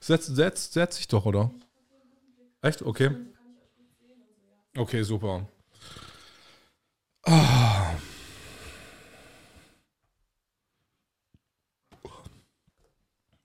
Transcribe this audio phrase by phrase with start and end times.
[0.00, 1.50] Setz, setz, setz dich doch, oder?
[2.62, 2.82] Echt?
[2.82, 3.10] Okay.
[4.76, 5.46] Okay, super.
[7.26, 7.94] Ah.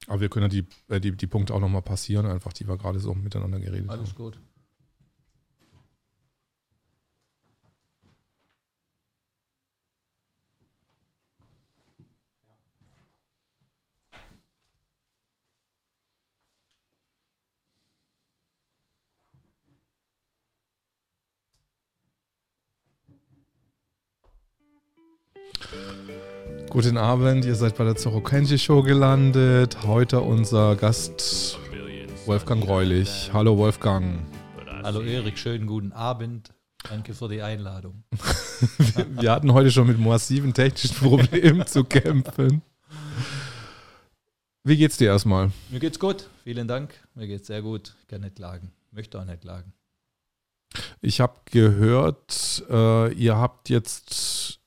[0.08, 2.78] Aber wir können ja die, äh, die, die Punkte auch nochmal passieren, einfach die wir
[2.78, 4.16] gerade so miteinander geredet Alles haben.
[4.16, 4.40] gut.
[26.76, 29.84] Guten Abend, ihr seid bei der Zorro Kenji Show gelandet.
[29.84, 31.58] Heute unser Gast
[32.26, 33.30] Wolfgang Greulich.
[33.32, 34.20] Hallo Wolfgang.
[34.84, 36.54] Hallo Erik, schönen guten Abend.
[36.90, 38.04] Danke für die Einladung.
[39.22, 42.62] Wir hatten heute schon mit massiven technischen Problemen zu kämpfen.
[44.66, 45.52] Wie geht's dir erstmal?
[45.70, 46.94] Mir geht's gut, vielen Dank.
[47.14, 47.96] Mir geht's sehr gut.
[48.02, 48.74] Ich kann nicht klagen.
[48.92, 49.72] Möchte auch nicht klagen.
[51.00, 54.60] Ich habe gehört, äh, ihr habt jetzt,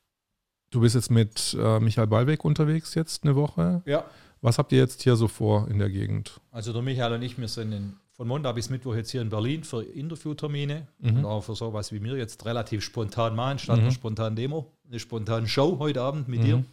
[0.71, 3.83] du bist jetzt mit äh, Michael Ballweg unterwegs jetzt eine Woche.
[3.87, 4.05] Ja.
[4.41, 6.41] Was habt ihr jetzt hier so vor in der Gegend?
[6.51, 9.31] Also der Michael und ich, wir sind in, von Montag bis Mittwoch jetzt hier in
[9.31, 11.17] Berlin für Interviewtermine Mhm.
[11.19, 13.83] und auch für sowas wie wir jetzt relativ spontan machen, statt Mhm.
[13.85, 16.45] einer spontanen Demo, eine spontane Show heute Abend mit Mhm.
[16.45, 16.65] dir.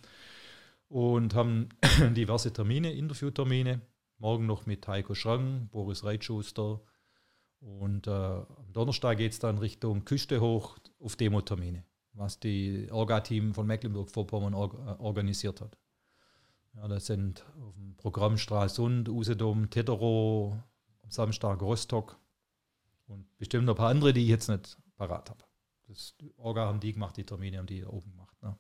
[0.90, 1.70] Und haben
[2.16, 3.82] diverse Termine, Interviewtermine.
[4.20, 6.80] Morgen noch mit Heiko Schrang, Boris Reitschuster.
[7.60, 11.84] Und äh, am Donnerstag geht es dann Richtung Küste hoch auf Demo-Termine,
[12.16, 15.78] was die Orga-Team von Mecklenburg-Vorpommern org äh, organisiert hat.
[16.76, 20.54] Ja, das sind auf dem Programm Stralsund, Usedom, Teterow,
[21.04, 22.20] am Samstag Rostock
[23.08, 25.44] und bestimmt noch ein paar andere, die ich jetzt nicht parat habe.
[25.88, 28.36] Das Orga haben die gemacht, die Termine haben die da oben gemacht.
[28.42, 28.58] Ne?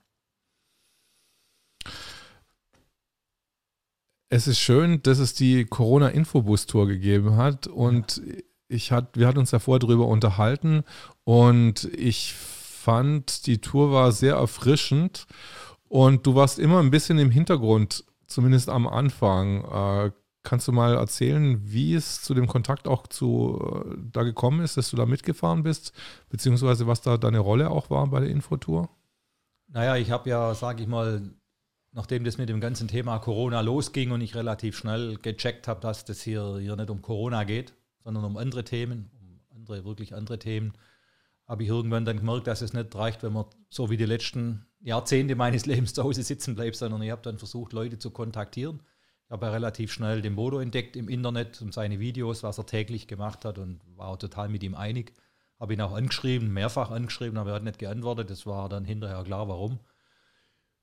[4.30, 8.22] Es ist schön, dass es die Corona-Infobus-Tour gegeben hat und
[8.68, 10.84] ich hat, wir hatten uns ja vorher darüber unterhalten
[11.24, 12.34] und ich
[12.86, 15.26] fand, die Tour war sehr erfrischend
[15.90, 19.64] und du warst immer ein bisschen im Hintergrund, zumindest am Anfang.
[19.66, 20.12] Äh,
[20.44, 24.78] kannst du mal erzählen, wie es zu dem Kontakt auch zu äh, da gekommen ist,
[24.78, 25.94] dass du da mitgefahren bist,
[26.30, 28.90] beziehungsweise was da deine Rolle auch war bei der Infotour?
[29.68, 31.24] Naja, ich habe ja, sage ich mal,
[31.92, 36.06] nachdem das mit dem ganzen Thema Corona losging und ich relativ schnell gecheckt habe, dass
[36.06, 40.38] das hier, hier nicht um Corona geht, sondern um andere Themen, um andere, wirklich andere
[40.38, 40.74] Themen,
[41.48, 44.66] habe ich irgendwann dann gemerkt, dass es nicht reicht, wenn man so wie die letzten
[44.80, 48.82] Jahrzehnte meines Lebens zu Hause sitzen bleibt, sondern ich habe dann versucht, Leute zu kontaktieren.
[49.26, 53.08] Ich habe relativ schnell den Bodo entdeckt im Internet und seine Videos, was er täglich
[53.08, 55.14] gemacht hat und war auch total mit ihm einig.
[55.60, 58.30] Habe ihn auch angeschrieben, mehrfach angeschrieben, aber er hat nicht geantwortet.
[58.30, 59.80] Das war dann hinterher klar, warum.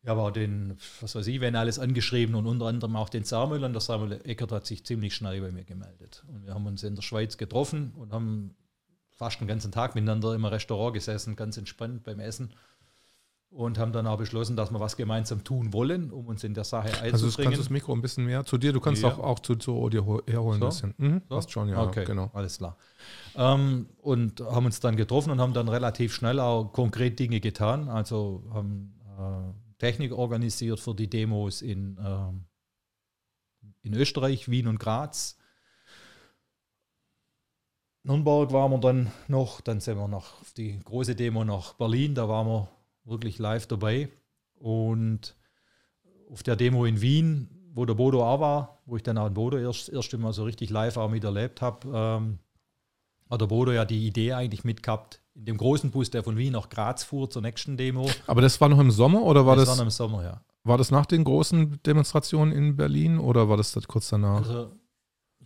[0.05, 3.62] Ja, aber den, was weiß ich, wenn alles angeschrieben und unter anderem auch den Samuel.
[3.62, 6.25] Und der Samuel Eckert hat sich ziemlich schnell bei mir gemeldet.
[6.27, 8.56] Und wir haben uns in der Schweiz getroffen und haben
[9.22, 12.53] fast den ganzen Tag miteinander im Restaurant gesessen, ganz entspannt beim Essen.
[13.50, 16.65] Und haben dann auch beschlossen, dass wir was gemeinsam tun wollen, um uns in der
[16.65, 17.34] Sache Also einzubringen.
[17.44, 19.11] kannst du das Mikro ein bisschen mehr zu dir, du kannst Ja.
[19.12, 20.66] auch, auch zu, zu dir ho- herholen So?
[20.66, 20.94] ein bisschen.
[20.97, 21.34] Mhm, So?
[21.37, 22.31] Passt schon, ja, okay, genau.
[22.32, 22.77] Alles klar.
[23.37, 27.88] Ähm, und haben uns dann getroffen und haben dann relativ schnell auch konkret Dinge getan.
[27.91, 32.47] Also haben äh, Technik organisiert für die Demos in, ähm,
[33.82, 35.37] in Österreich, Wien und Graz.
[38.05, 42.15] Nürnberg waren wir dann noch, dann sind wir noch auf die große Demo nach Berlin,
[42.15, 42.69] da waren wir
[43.05, 44.09] wirklich live dabei.
[44.55, 45.37] Und
[46.31, 49.35] auf der Demo in Wien, wo der Bodo auch war, wo ich dann auch den
[49.35, 52.39] Bodo erst, erst mal so richtig live auch miterlebt habe, ähm,
[53.31, 56.53] hat der Bodo ja die Idee eigentlich mitgehabt, in dem großen Bus, der von Wien
[56.53, 58.11] nach Graz fuhr zur nächsten Demo.
[58.27, 60.43] Aber das war noch im Sommer oder war das, war noch im Sommer, ja.
[60.65, 64.39] war das nach den großen Demonstrationen in Berlin oder war das, das kurz danach?
[64.39, 64.71] Also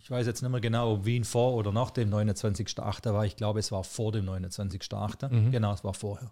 [0.07, 3.11] ich weiß jetzt nicht mehr genau, ob Wien vor oder nach dem 29.8.
[3.11, 3.25] war.
[3.25, 5.27] Ich glaube, es war vor dem 29.8.
[5.27, 5.51] Mhm.
[5.51, 6.31] Genau, es war vorher.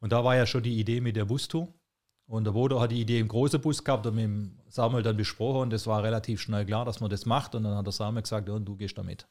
[0.00, 1.72] Und da war ja schon die Idee mit der Bustour.
[2.26, 5.16] Und der Bodo hat die Idee im großen Bus gehabt und mit dem Samuel dann
[5.16, 5.60] besprochen.
[5.60, 7.54] Und es war relativ schnell klar, dass man das macht.
[7.54, 9.28] Und dann hat der Samuel gesagt, ja, und du gehst da mit.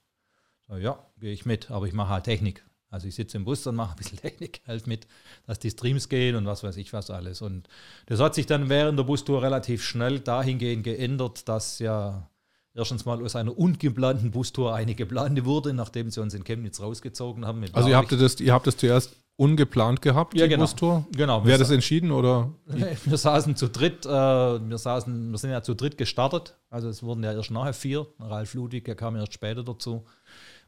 [0.66, 2.63] So, ja, gehe ich mit, aber ich mache halt Technik.
[2.90, 5.07] Also ich sitze im Bus und mache ein bisschen Technik halt mit,
[5.46, 7.42] dass die Streams gehen und was weiß ich was alles.
[7.42, 7.68] Und
[8.06, 12.30] das hat sich dann während der Bustour relativ schnell dahingehend geändert, dass ja
[12.75, 17.46] erstens mal aus einer ungeplanten Bustour eine geplante wurde, nachdem sie uns in Chemnitz rausgezogen
[17.46, 17.64] haben.
[17.74, 20.64] Also ihr habt das, ihr habt das zuerst ungeplant gehabt, Ja, die genau.
[20.64, 21.06] Bustour?
[21.12, 21.44] Genau.
[21.46, 22.52] Wer hat das entschieden oder?
[23.06, 26.56] wir saßen zu dritt, äh, wir, saßen, wir sind ja zu dritt gestartet.
[26.70, 28.08] Also es wurden ja erst nachher vier.
[28.20, 30.06] Ralf Ludwig der kam erst später dazu.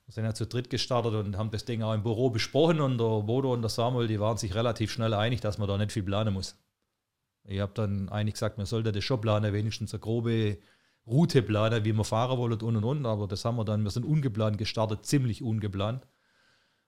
[0.06, 3.00] Wir sind ja zu dritt gestartet und haben das Ding auch im Büro besprochen und
[3.00, 5.92] der Bodo und der Samuel, die waren sich relativ schnell einig, dass man da nicht
[5.92, 6.56] viel planen muss.
[7.48, 10.58] Ich habe dann eigentlich gesagt, man sollte das schon planen, wenigstens eine grobe
[11.08, 13.06] Route planen, wie wir fahren wollen und und und.
[13.06, 16.08] Aber das haben wir dann, wir sind ungeplant gestartet, ziemlich ungeplant.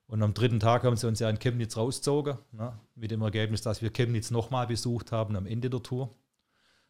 [0.08, 3.62] Und am dritten Tag haben sie uns ja in Chemnitz rausgezogen, ne, mit dem Ergebnis,
[3.62, 6.16] dass wir Chemnitz nochmal besucht haben am Ende der Tour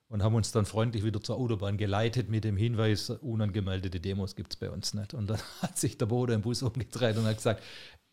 [0.07, 4.53] und haben uns dann freundlich wieder zur Autobahn geleitet mit dem Hinweis, unangemeldete Demos gibt
[4.53, 5.13] es bei uns nicht.
[5.13, 7.63] Und dann hat sich der Bode im Bus umgedreht und hat gesagt,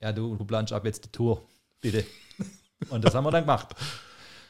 [0.00, 1.42] ja du, du planst ab jetzt die Tour,
[1.80, 2.04] bitte.
[2.90, 3.74] Und das haben wir dann gemacht.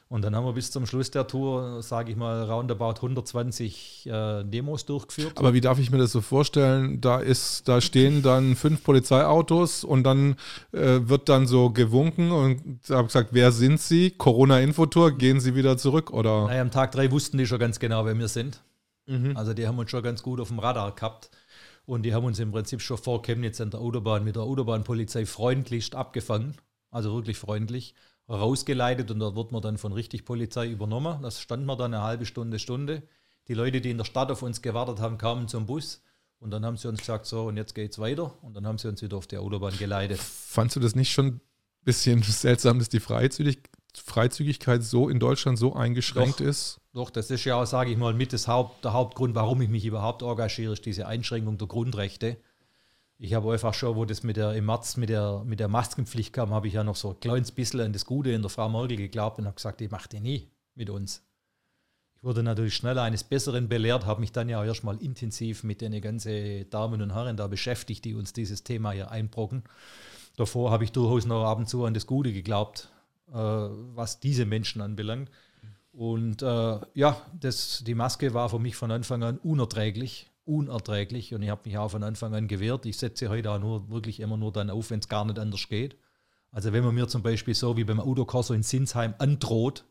[0.08, 4.44] Und dann haben wir bis zum Schluss der Tour, sage ich mal, roundabout 120 äh,
[4.44, 5.38] Demos durchgeführt.
[5.38, 7.00] Aber wie darf ich mir das so vorstellen?
[7.00, 10.36] Da ist, da stehen dann fünf Polizeiautos und dann
[10.72, 12.60] äh, wird dann so gewunken und
[12.90, 14.10] habe gesagt, wer sind Sie?
[14.10, 16.46] Corona-Infotour, gehen Sie wieder zurück oder?
[16.46, 18.62] Naja, am Tag drei wussten die schon ganz genau, wer wir sind.
[19.06, 19.36] Mhm.
[19.36, 21.30] Also die haben uns schon ganz gut auf dem Radar gehabt.
[21.86, 25.26] Und die haben uns im Prinzip schon vor Chemnitz an der Autobahn mit der Autobahnpolizei
[25.26, 26.54] freundlichst abgefangen.
[26.90, 27.94] Also wirklich freundlich
[28.28, 31.22] rausgeleitet und dort wird man dann von richtig Polizei übernommen.
[31.22, 33.02] Das stand man dann eine halbe Stunde, Stunde.
[33.48, 36.02] Die Leute, die in der Stadt auf uns gewartet haben, kamen zum Bus
[36.38, 38.88] und dann haben sie uns gesagt, so und jetzt geht's weiter und dann haben sie
[38.88, 40.18] uns wieder auf die Autobahn geleitet.
[40.18, 41.40] Fandst du das nicht schon ein
[41.84, 43.62] bisschen seltsam, dass die Freizügig
[43.96, 46.80] Freizügigkeit so in Deutschland so eingeschränkt doch, ist?
[46.92, 49.84] Doch, das ist ja, sage ich mal, mit das Haupt, der Hauptgrund, warum ich mich
[49.84, 52.38] überhaupt engagiere, ist diese Einschränkung der Grundrechte.
[53.18, 56.32] Ich habe einfach schon, wo das mit der, im März mit der, mit der Maskenpflicht
[56.32, 58.68] kam, habe ich ja noch so ein kleines bisschen an das Gute in der Frau
[58.68, 61.22] Merkel geglaubt und habe gesagt, ich mache die nie mit uns.
[62.16, 66.00] Ich wurde natürlich schneller eines Besseren belehrt, habe mich dann ja erstmal intensiv mit den
[66.00, 69.62] ganzen Damen und Herren da beschäftigt, die uns dieses Thema hier einbrocken.
[70.36, 72.88] Davor habe ich durchaus noch ab und zu an das Gute geglaubt,
[73.28, 75.30] äh, was diese Menschen anbelangt.
[75.92, 81.42] Und äh, ja, das, die Maske war für mich von Anfang an unerträglich unerträglich und
[81.42, 82.86] ich habe mich auch von Anfang an gewehrt.
[82.86, 85.68] Ich setze heute auch nur wirklich immer nur dann auf, wenn es gar nicht anders
[85.68, 85.96] geht.
[86.50, 89.84] Also wenn man mir zum Beispiel so wie beim Autokorso in Sinsheim androht,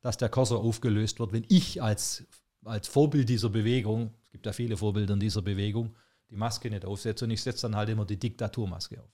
[0.00, 2.24] dass der Corso aufgelöst wird, wenn ich als,
[2.64, 5.96] als Vorbild dieser Bewegung, es gibt ja viele Vorbilder in dieser Bewegung,
[6.30, 9.10] die Maske nicht aufsetze und ich setze dann halt immer die Diktaturmaske auf.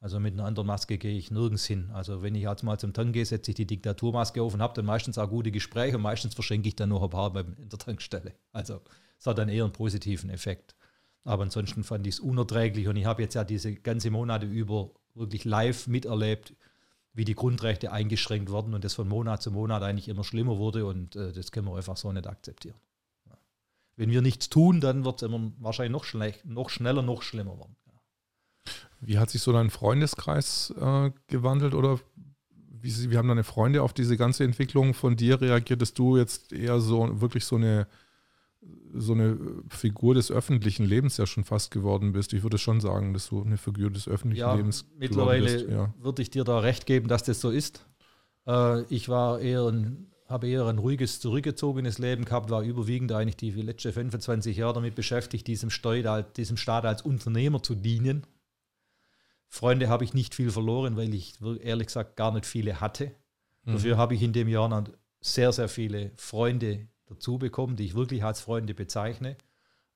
[0.00, 1.90] Also mit einer anderen Maske gehe ich nirgends hin.
[1.92, 4.74] Also wenn ich jetzt mal zum Tank gehe, setze ich die Diktaturmaske auf und habe
[4.74, 7.78] dann meistens auch gute Gespräche und meistens verschenke ich dann noch ein paar in der
[7.78, 8.34] Tankstelle.
[8.50, 8.80] Also
[9.22, 10.74] es hat dann eher einen positiven Effekt.
[11.22, 14.90] Aber ansonsten fand ich es unerträglich und ich habe jetzt ja diese ganze Monate über
[15.14, 16.54] wirklich live miterlebt,
[17.14, 20.86] wie die Grundrechte eingeschränkt wurden und das von Monat zu Monat eigentlich immer schlimmer wurde
[20.86, 22.74] und äh, das können wir einfach so nicht akzeptieren.
[23.26, 23.38] Ja.
[23.94, 27.56] Wenn wir nichts tun, dann wird es immer wahrscheinlich noch, schlecht, noch schneller, noch schlimmer
[27.56, 27.76] werden.
[27.86, 28.72] Ja.
[29.02, 32.00] Wie hat sich so dein Freundeskreis äh, gewandelt oder
[32.56, 36.52] wie, wie haben deine Freunde auf diese ganze Entwicklung von dir reagiert, dass du jetzt
[36.52, 37.86] eher so wirklich so eine
[38.94, 42.32] so eine Figur des öffentlichen Lebens ja schon fast geworden bist.
[42.32, 45.68] Ich würde schon sagen, dass du eine Figur des öffentlichen ja, Lebens mittlerweile bist.
[45.68, 45.94] Ja.
[45.98, 47.86] würde ich dir da recht geben, dass das so ist.
[48.46, 53.36] Äh, ich war eher ein, habe eher ein ruhiges, zurückgezogenes Leben gehabt, war überwiegend eigentlich
[53.36, 58.26] die letzten 25 Jahre damit beschäftigt, diesem, Staat, diesem Staat als Unternehmer zu dienen.
[59.48, 63.12] Freunde habe ich nicht viel verloren, weil ich ehrlich gesagt gar nicht viele hatte.
[63.64, 63.72] Mhm.
[63.72, 64.84] Dafür habe ich in dem Jahr
[65.20, 69.36] sehr, sehr viele Freunde dazu bekommen, die ich wirklich als Freunde bezeichne.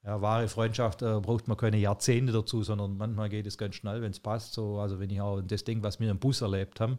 [0.05, 4.03] Ja, wahre Freundschaft äh, braucht man keine Jahrzehnte dazu, sondern manchmal geht es ganz schnell,
[4.03, 4.55] wenn es passt.
[4.55, 6.99] So, also wenn ich auch das denke, was wir im Bus erlebt haben.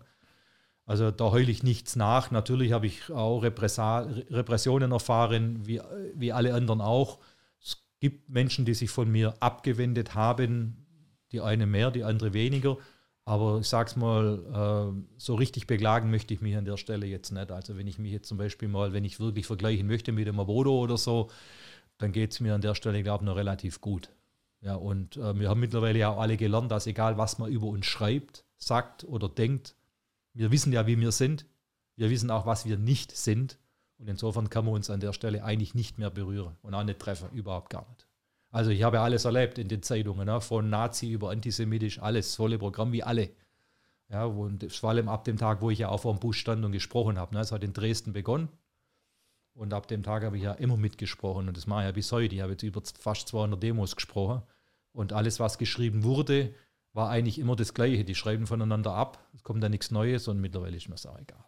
[0.86, 2.32] Also da heule ich nichts nach.
[2.32, 5.82] Natürlich habe ich auch Repressionen erfahren, wie,
[6.16, 7.20] wie alle anderen auch.
[7.62, 10.86] Es gibt Menschen, die sich von mir abgewendet haben,
[11.32, 12.78] die eine mehr, die andere weniger.
[13.28, 17.06] Aber ich sage es mal, äh, so richtig beklagen möchte ich mich an der Stelle
[17.08, 17.52] jetzt nicht.
[17.52, 20.40] Also wenn ich mich jetzt zum Beispiel mal, wenn ich wirklich vergleichen möchte mit dem
[20.40, 21.30] Abodo oder so,
[21.98, 24.12] dann geht es mir an der Stelle, glaube ich, noch relativ gut.
[24.62, 27.68] Ja, und äh, wir haben mittlerweile ja auch alle gelernt, dass egal was man über
[27.68, 29.76] uns schreibt, sagt oder denkt,
[30.34, 31.46] wir wissen ja, wie wir sind.
[31.98, 33.58] Wir wissen auch, was wir nicht sind.
[33.98, 37.00] Und insofern kann man uns an der Stelle eigentlich nicht mehr berühren und auch nicht
[37.00, 38.07] treffen, überhaupt gar nicht.
[38.50, 40.42] Also ich habe alles erlebt in den Zeitungen, ne?
[40.42, 43.30] von Nazi über antisemitisch, alles, volle Programm wie alle.
[44.10, 46.64] Ja, und vor allem ab dem Tag, wo ich ja auch vor dem Bus stand
[46.64, 47.36] und gesprochen habe.
[47.36, 47.42] Ne?
[47.42, 48.50] Es hat in Dresden begonnen.
[49.54, 51.48] Und ab dem Tag habe ich ja immer mitgesprochen.
[51.48, 52.36] Und das mache ich ja bis heute.
[52.36, 54.44] Ich habe jetzt über fast 200 Demos gesprochen.
[54.94, 56.54] Und alles, was geschrieben wurde,
[56.94, 58.06] war eigentlich immer das Gleiche.
[58.06, 59.28] Die schreiben voneinander ab.
[59.34, 61.44] Es kommt da nichts Neues und mittlerweile ist mir das auch egal.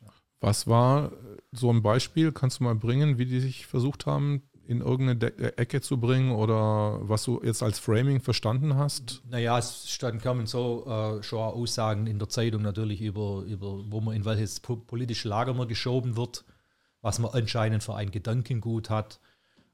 [0.00, 0.08] Ja.
[0.40, 1.12] Was war
[1.52, 2.32] so ein Beispiel?
[2.32, 5.98] Kannst du mal bringen, wie die sich versucht haben, in irgendeine De äh, Ecke zu
[5.98, 9.22] bringen oder was du jetzt als Framing verstanden hast?
[9.30, 14.02] Naja, es stand kamen so äh, schon Aussagen in der Zeitung natürlich über, über wo
[14.02, 16.44] man in welches politische Lager man geschoben wird,
[17.00, 19.20] was man anscheinend für ein Gedankengut hat.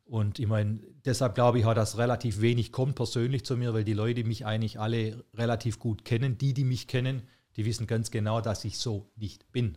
[0.05, 3.85] Und ich meine, deshalb glaube ich, hat das relativ wenig kommt persönlich zu mir, weil
[3.85, 6.39] die Leute mich eigentlich alle relativ gut kennen.
[6.39, 7.23] Die, die mich kennen,
[7.57, 9.77] die wissen ganz genau, dass ich so nicht bin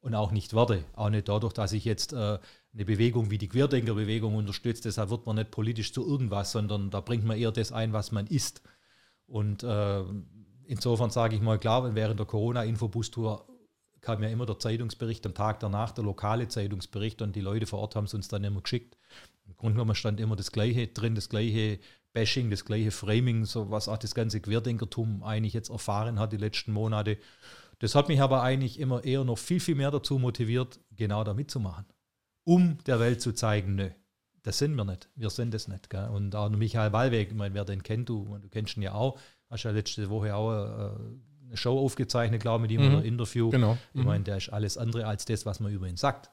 [0.00, 0.84] und auch nicht werde.
[0.92, 2.38] Auch nicht dadurch, dass ich jetzt äh,
[2.74, 4.84] eine Bewegung wie die Querdenkerbewegung unterstützt.
[4.84, 8.10] Deshalb wird man nicht politisch zu irgendwas, sondern da bringt man eher das ein, was
[8.10, 8.62] man ist.
[9.26, 10.02] Und äh,
[10.66, 13.46] insofern sage ich mal klar, während der Corona-Infobus-Tour
[14.00, 17.78] kam ja immer der Zeitungsbericht am Tag danach, der lokale Zeitungsbericht und die Leute vor
[17.78, 18.98] Ort haben es uns dann immer geschickt.
[19.46, 21.78] Im Grunde genommen stand immer das Gleiche drin, das gleiche
[22.12, 26.38] Bashing, das gleiche Framing, so was auch das ganze Querdenkertum eigentlich jetzt erfahren hat die
[26.38, 27.18] letzten Monate.
[27.78, 31.34] Das hat mich aber eigentlich immer eher noch viel, viel mehr dazu motiviert, genau da
[31.34, 31.86] mitzumachen.
[32.44, 33.90] Um der Welt zu zeigen, nö,
[34.42, 35.08] das sind wir nicht.
[35.16, 35.88] Wir sind es nicht.
[35.90, 36.08] Gell?
[36.08, 39.18] Und auch Michael Ballweg, ich meine, wer den kennt, du, du kennst ihn ja auch,
[39.50, 40.90] hast ja letzte Woche auch äh,
[41.46, 42.92] eine Show aufgezeichnet, glaube ich, mit ihm mhm.
[42.92, 43.50] oder ein Interview.
[43.50, 43.78] Genau.
[43.94, 44.06] Ich mhm.
[44.06, 46.30] meine, der ist alles andere als das, was man über ihn sagt.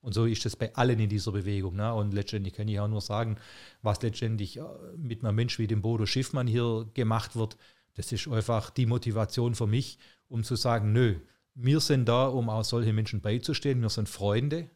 [0.00, 1.76] Und so ist es bei allen in dieser Bewegung.
[1.76, 1.94] Ne?
[1.94, 3.38] Und letztendlich kann ich auch nur sagen,
[3.80, 4.62] was letztendlich äh,
[4.98, 7.56] mit einem Mensch wie dem Bodo Schiffmann hier gemacht wird,
[7.94, 11.16] das ist einfach die Motivation für mich, um zu sagen, nö,
[11.54, 13.80] wir sind da, um auch solche Menschen beizustehen.
[13.80, 14.68] Wir sind Freunde.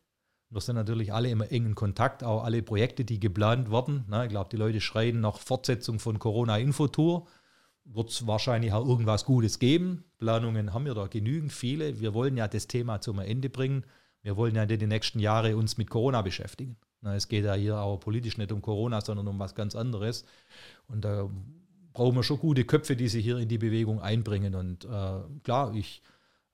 [0.50, 4.04] Wir sind natürlich alle immer engen Kontakt, auch alle Projekte, die geplant wurden.
[4.08, 4.24] Ne?
[4.24, 7.26] Ich glaube, die Leute schreien nach Fortsetzung von Corona-Infotour.
[7.84, 10.04] Wird es wahrscheinlich auch irgendwas Gutes geben.
[10.18, 12.00] Planungen haben wir da genügend, viele.
[12.00, 13.84] Wir wollen ja das Thema zum Ende bringen.
[14.22, 16.76] Wir wollen ja in den nächsten Jahren uns mit Corona beschäftigen.
[17.02, 20.24] Es geht ja hier auch politisch nicht um Corona, sondern um was ganz anderes.
[20.88, 21.30] Und da
[21.92, 24.54] brauchen wir schon gute Köpfe, die sich hier in die Bewegung einbringen.
[24.54, 26.02] Und äh, klar, ich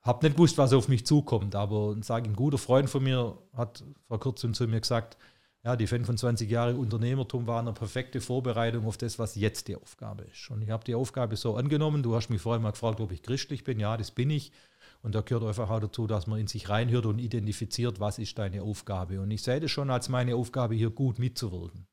[0.04, 3.82] habe nicht gewusst, was auf mich zukommt, aber sage ein guter Freund von mir hat
[4.06, 5.16] vor kurzem zu mir gesagt,
[5.64, 10.24] ja, die 25 Jahre Unternehmertum waren eine perfekte Vorbereitung auf das, was jetzt die Aufgabe
[10.24, 10.50] ist.
[10.50, 12.02] Und ich habe die Aufgabe so angenommen.
[12.02, 13.80] Du hast mich vorhin mal gefragt, ob ich christlich bin.
[13.80, 14.52] Ja, das bin ich.
[15.00, 18.38] Und da gehört einfach auch dazu, dass man in sich reinhört und identifiziert, was ist
[18.38, 19.22] deine Aufgabe.
[19.22, 21.86] Und ich sehe das schon als meine Aufgabe, hier gut mitzuwirken.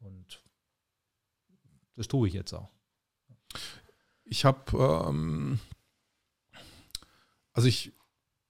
[0.00, 0.42] Und
[1.94, 2.70] das tue ich jetzt auch.
[4.24, 5.60] Ich habe, ähm,
[7.54, 7.92] also ich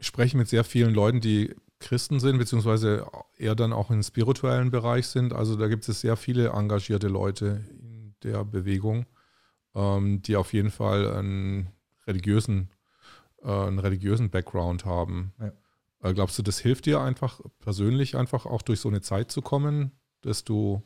[0.01, 3.07] spreche mit sehr vielen Leuten, die Christen sind, beziehungsweise
[3.37, 5.33] eher dann auch im spirituellen Bereich sind.
[5.33, 9.07] Also da gibt es sehr viele engagierte Leute in der Bewegung,
[9.75, 11.69] ähm, die auf jeden Fall einen
[12.07, 12.71] religiösen
[13.45, 15.35] äh, einen religiösen Background haben.
[15.39, 15.53] Ja.
[16.03, 19.43] Äh, glaubst du, das hilft dir einfach persönlich einfach auch durch so eine Zeit zu
[19.43, 19.93] kommen,
[20.23, 20.83] dass du.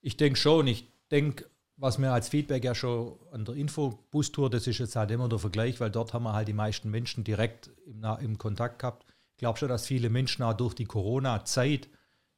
[0.00, 0.66] Ich denke schon.
[0.68, 5.10] Ich denke, was mir als Feedback ja schon an der Infobus-Tour, das ist jetzt halt
[5.10, 8.78] immer der Vergleich, weil dort haben wir halt die meisten Menschen direkt im, im Kontakt
[8.78, 9.04] gehabt.
[9.34, 11.88] Ich glaube schon, dass viele Menschen auch durch die Corona-Zeit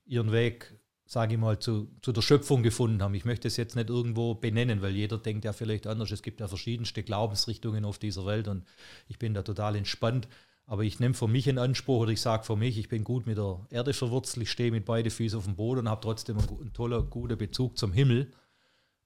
[0.05, 0.79] ihren Weg
[1.09, 3.15] sage ich mal, zu, zu der Schöpfung gefunden haben.
[3.15, 6.11] Ich möchte es jetzt nicht irgendwo benennen, weil jeder denkt ja vielleicht anders.
[6.11, 8.65] Es gibt ja verschiedenste Glaubensrichtungen auf dieser Welt und
[9.09, 10.29] ich bin da total entspannt.
[10.67, 13.27] Aber ich nehme für mich in Anspruch oder ich sage für mich, ich bin gut
[13.27, 16.37] mit der Erde verwurzelt, ich stehe mit beiden Füßen auf dem Boden und habe trotzdem
[16.37, 18.31] einen, einen tollen, guten Bezug zum Himmel.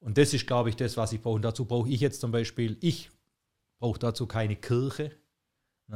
[0.02, 1.36] Und das ist, glaube ich, das, was ich brauche.
[1.36, 3.10] Und dazu brauche ich jetzt zum Beispiel, ich
[3.78, 5.16] brauche dazu keine Kirche.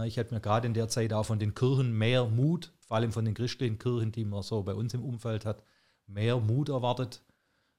[0.04, 3.10] ich hätte mir gerade in der Zeit auch von den Kirchen mehr Mut, vor allem
[3.10, 5.62] von den christlichen Kirchen, die man so bei uns im Umfeld hat,
[6.06, 7.25] mehr Mut erwartet.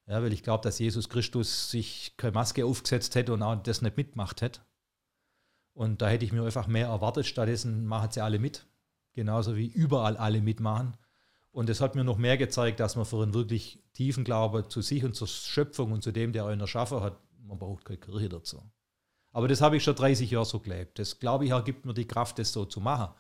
[0.06, 3.82] Ja, weil ich glaube, dass Jesus Christus sich keine Maske aufgesetzt hätte und auch das
[3.82, 4.62] nicht mitgemacht hätte.
[5.74, 7.26] Und da hätte ich mir einfach mehr erwartet.
[7.26, 8.66] Stattdessen machen sie alle mit.
[9.14, 10.98] Genauso wie überall alle mitmachen.
[11.58, 14.84] Und das hat mir noch mehr gezeigt, dass man für einen wirklich tiefen Glaube zu
[14.84, 18.30] sich und zur Schöpfung und zu dem, der einen erschaffen hat, man braucht keine Kirche
[18.30, 18.62] dazu.
[19.32, 21.00] Aber das habe ich schon 30 Jahre so gelebt.
[21.00, 23.12] Das, glaube ich, auch gibt mir die Kraft, das so zu machen.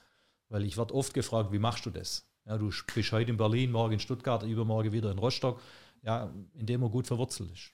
[0.50, 2.29] Weil ich werde oft gefragt, wie machst du das?
[2.46, 5.60] Ja, du bist heute in Berlin, morgen in Stuttgart, übermorgen wieder in Rostock.
[6.03, 7.72] Ja, indem er gut verwurzelt ist.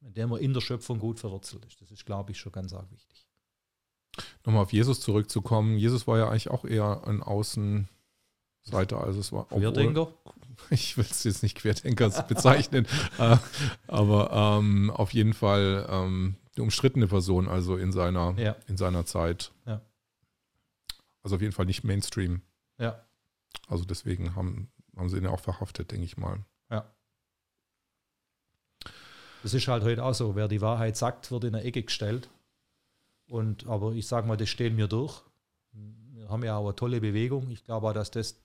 [0.00, 1.80] Indem er in der Schöpfung gut verwurzelt ist.
[1.80, 3.28] Das ist, glaube ich, schon ganz arg wichtig.
[4.44, 5.78] Nochmal auf Jesus zurückzukommen.
[5.78, 7.22] Jesus war ja eigentlich auch eher ein
[8.62, 9.02] Außenseiter.
[9.02, 10.12] Also es war Querdenker?
[10.24, 10.36] Obwohl,
[10.70, 12.86] ich will es jetzt nicht Querdenker bezeichnen,
[13.18, 13.36] äh,
[13.88, 18.56] aber ähm, auf jeden Fall ähm, eine umstrittene Person, also in seiner, ja.
[18.68, 19.52] in seiner Zeit.
[19.66, 19.80] Ja.
[21.22, 22.42] Also auf jeden Fall nicht Mainstream.
[22.78, 23.04] Ja.
[23.68, 26.44] Also deswegen haben, haben sie ihn ja auch verhaftet, denke ich mal.
[26.70, 26.90] Ja.
[29.42, 30.36] Das ist halt heute auch so.
[30.36, 32.28] Wer die Wahrheit sagt, wird in eine Ecke gestellt.
[33.28, 35.22] Und, aber ich sage mal, das stehen wir durch.
[35.72, 37.50] Wir haben ja auch eine tolle Bewegung.
[37.50, 38.41] Ich glaube auch, dass das,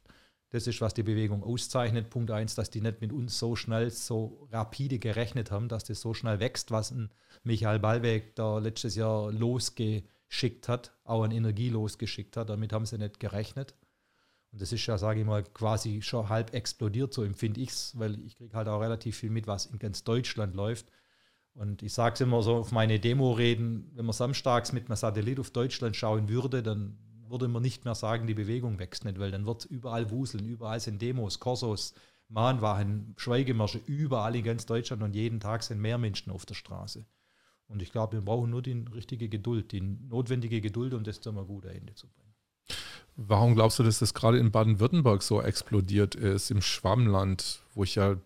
[0.50, 2.10] das ist, was die Bewegung auszeichnet.
[2.10, 6.00] Punkt eins, dass die nicht mit uns so schnell, so rapide gerechnet haben, dass das
[6.00, 7.12] so schnell wächst, was ein
[7.44, 12.50] Michael Ballweg da letztes Jahr losgeschickt hat, auch an Energie losgeschickt hat.
[12.50, 13.75] Damit haben sie nicht gerechnet.
[14.54, 18.00] Und das ist ja, sage ich mal, quasi schon halb explodiert, so empfinde ich es,
[18.00, 20.88] weil ich kriege halt auch relativ viel mit, was in ganz Deutschland läuft.
[21.54, 25.39] Und ich sage es immer so auf meine Demo-Reden, wenn man samstags mit einem Satellit
[25.39, 26.98] auf Deutschland schauen würde, dann
[27.29, 30.46] würde man nicht mehr sagen, die Bewegung wächst nicht, weil dann wird es überall wuseln,
[30.46, 31.93] überall sind Demos, Korsos,
[32.29, 37.05] Mahnwachen, Schweigemärsche, überall in ganz Deutschland und jeden Tag sind mehr Menschen auf der Straße.
[37.67, 41.29] Und ich glaube, wir brauchen nur die richtige Geduld, die notwendige Geduld, um das zu
[41.29, 42.34] einem guten Ende zu bringen.
[43.15, 47.96] Warum glaubst du, dass das gerade in Baden-Württemberg so explodiert ist, im Schwammland, wo ich
[47.96, 48.17] ja,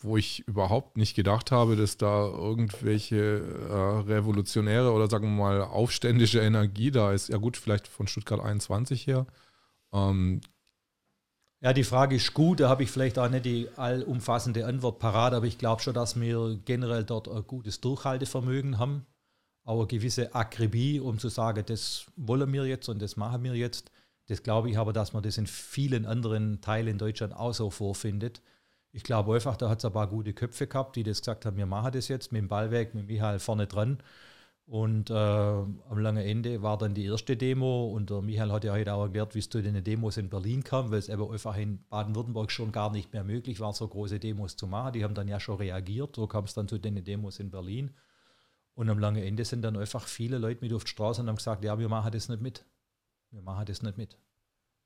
[0.00, 5.62] wo ich überhaupt nicht gedacht habe, dass da irgendwelche äh, revolutionäre oder sagen wir mal
[5.62, 7.28] aufständische Energie da ist?
[7.28, 9.26] Ja gut, vielleicht von Stuttgart 21 her.
[9.92, 10.40] Ähm,
[11.60, 15.34] ja, die Frage ist gut, da habe ich vielleicht auch nicht die allumfassende Antwort parat,
[15.34, 19.04] aber ich glaube schon, dass wir generell dort ein gutes Durchhaltevermögen haben,
[19.64, 23.54] auch eine gewisse Akribie, um zu sagen, das wollen wir jetzt und das machen wir
[23.54, 23.90] jetzt.
[24.28, 28.40] Das glaube ich aber, dass man das in vielen anderen Teilen Deutschland auch so vorfindet.
[28.98, 31.56] Ich glaube einfach, da hat es ein paar gute Köpfe gehabt, die das gesagt haben,
[31.56, 34.02] wir machen das jetzt mit dem Ballweg, mit Michael vorne dran.
[34.66, 38.72] Und äh, am langen Ende war dann die erste Demo und der Michael hat ja
[38.72, 41.56] heute auch erklärt, wie es zu den Demos in Berlin kam, weil es eben einfach
[41.56, 44.94] in Baden-Württemberg schon gar nicht mehr möglich war, so große Demos zu machen.
[44.94, 47.92] Die haben dann ja schon reagiert, so kam es dann zu den Demos in Berlin.
[48.74, 51.36] Und am langen Ende sind dann einfach viele Leute mit auf die Straße und haben
[51.36, 52.64] gesagt, ja, wir machen das nicht mit.
[53.30, 54.18] Wir machen das nicht mit.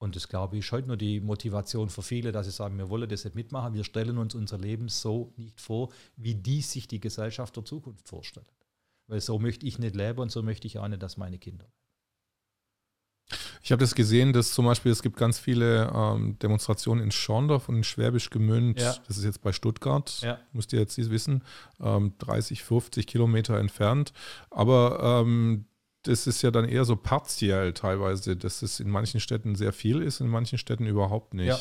[0.02, 2.88] Und das, glaube ich, ist heute nur die Motivation für viele, dass sie sagen, wir
[2.88, 6.88] wollen das nicht mitmachen, wir stellen uns unser Leben so nicht vor, wie die sich
[6.88, 8.52] die Gesellschaft der Zukunft vorstellt.
[9.06, 11.71] Weil so möchte ich nicht leben und so möchte ich auch nicht, dass meine Kinder.
[13.62, 17.68] Ich habe das gesehen, dass zum Beispiel es gibt ganz viele ähm, Demonstrationen in Schorndorf
[17.68, 18.80] und in Schwäbisch Gemünd.
[18.80, 18.97] Ja.
[19.06, 20.40] Das ist jetzt bei Stuttgart, ja.
[20.52, 21.44] müsst ihr jetzt wissen,
[21.80, 24.12] ähm, 30, 50 Kilometer entfernt.
[24.50, 25.66] Aber ähm,
[26.02, 30.02] das ist ja dann eher so partiell teilweise, dass es in manchen Städten sehr viel
[30.02, 31.49] ist, in manchen Städten überhaupt nicht.
[31.49, 31.59] Ja.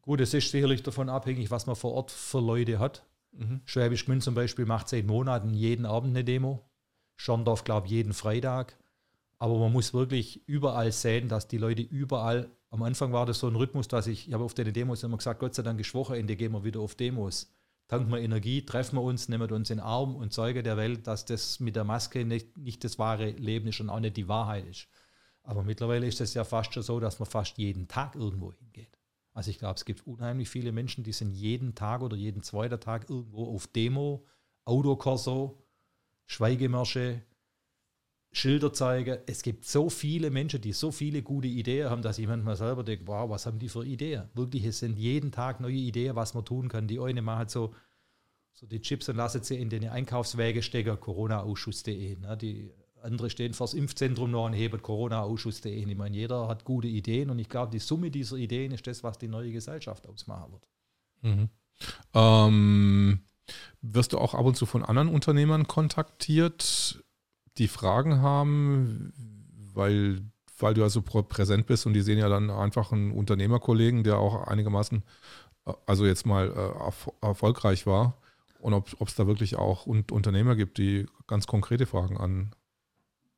[0.00, 3.04] Gut, es ist sicherlich davon abhängig, was man vor Ort für Leute hat.
[3.32, 3.60] Mhm.
[3.66, 6.64] Schwäbisch Gmünd zum Beispiel macht seit Monaten jeden Abend eine Demo.
[7.16, 8.76] Schorndorf, glaube ich, jeden Freitag.
[9.38, 13.48] Aber man muss wirklich überall sehen, dass die Leute überall, am Anfang war das so
[13.48, 15.94] ein Rhythmus, dass ich, ich habe auf den Demos immer gesagt, Gott sei Dank ist
[15.94, 17.52] Wochenende, gehen wir wieder auf Demos.
[17.88, 20.76] Tanken wir Energie, treffen wir uns, nehmen wir uns in den Arm und zeigen der
[20.76, 24.18] Welt, dass das mit der Maske nicht, nicht das wahre Leben ist und auch nicht
[24.18, 24.88] die Wahrheit ist.
[25.42, 28.98] Aber mittlerweile ist es ja fast schon so, dass man fast jeden Tag irgendwo hingeht.
[29.32, 32.78] Also ich glaube, es gibt unheimlich viele Menschen, die sind jeden Tag oder jeden zweiten
[32.78, 34.26] Tag irgendwo auf Demo,
[34.66, 35.64] Autokorso,
[36.26, 37.22] Schweigemärsche,
[38.32, 39.18] Schilder zeigen.
[39.26, 42.84] Es gibt so viele Menschen, die so viele gute Ideen haben, dass ich manchmal selber
[42.84, 44.28] denke, wow, was haben die für Ideen?
[44.34, 46.86] Wirklich, es sind jeden Tag neue Ideen, was man tun kann.
[46.86, 47.74] Die eine machen so,
[48.52, 52.16] so die Chips und lassen sie in den Einkaufswege stecken, Corona-Ausschuss.de.
[52.16, 52.36] Ne?
[52.36, 52.70] Die
[53.02, 55.88] andere stehen das Impfzentrum noch und heben Corona-Ausschuss.de.
[55.88, 59.02] Ich meine, jeder hat gute Ideen und ich glaube, die Summe dieser Ideen ist das,
[59.02, 60.68] was die neue Gesellschaft ausmachen wird.
[61.22, 61.48] Mhm.
[62.14, 63.20] Ähm,
[63.80, 67.02] wirst du auch ab und zu von anderen Unternehmern kontaktiert,
[67.58, 69.12] die Fragen haben,
[69.74, 70.22] weil,
[70.58, 74.46] weil du also präsent bist und die sehen ja dann einfach einen Unternehmerkollegen, der auch
[74.46, 75.02] einigermaßen,
[75.66, 78.14] äh, also jetzt mal äh, erfolgreich war
[78.60, 82.52] und ob es da wirklich auch Unternehmer gibt, die ganz konkrete Fragen an,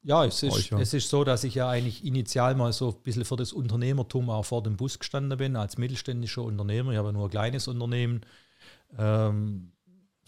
[0.02, 0.78] ja, es ist, euch, ja.
[0.78, 4.30] es ist so, dass ich ja eigentlich initial mal so ein bisschen für das Unternehmertum
[4.30, 6.92] auch vor dem Bus gestanden bin, als mittelständischer Unternehmer.
[6.92, 8.22] Ich habe nur ein kleines Unternehmen,
[8.96, 9.72] ähm,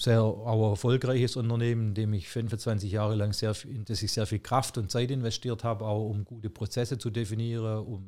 [0.02, 4.26] sehr auch erfolgreiches Unternehmen, in dem ich 25 Jahre lang sehr in das ich sehr
[4.26, 8.04] viel Kraft und Zeit investiert habe, auch um gute Prozesse zu definieren, um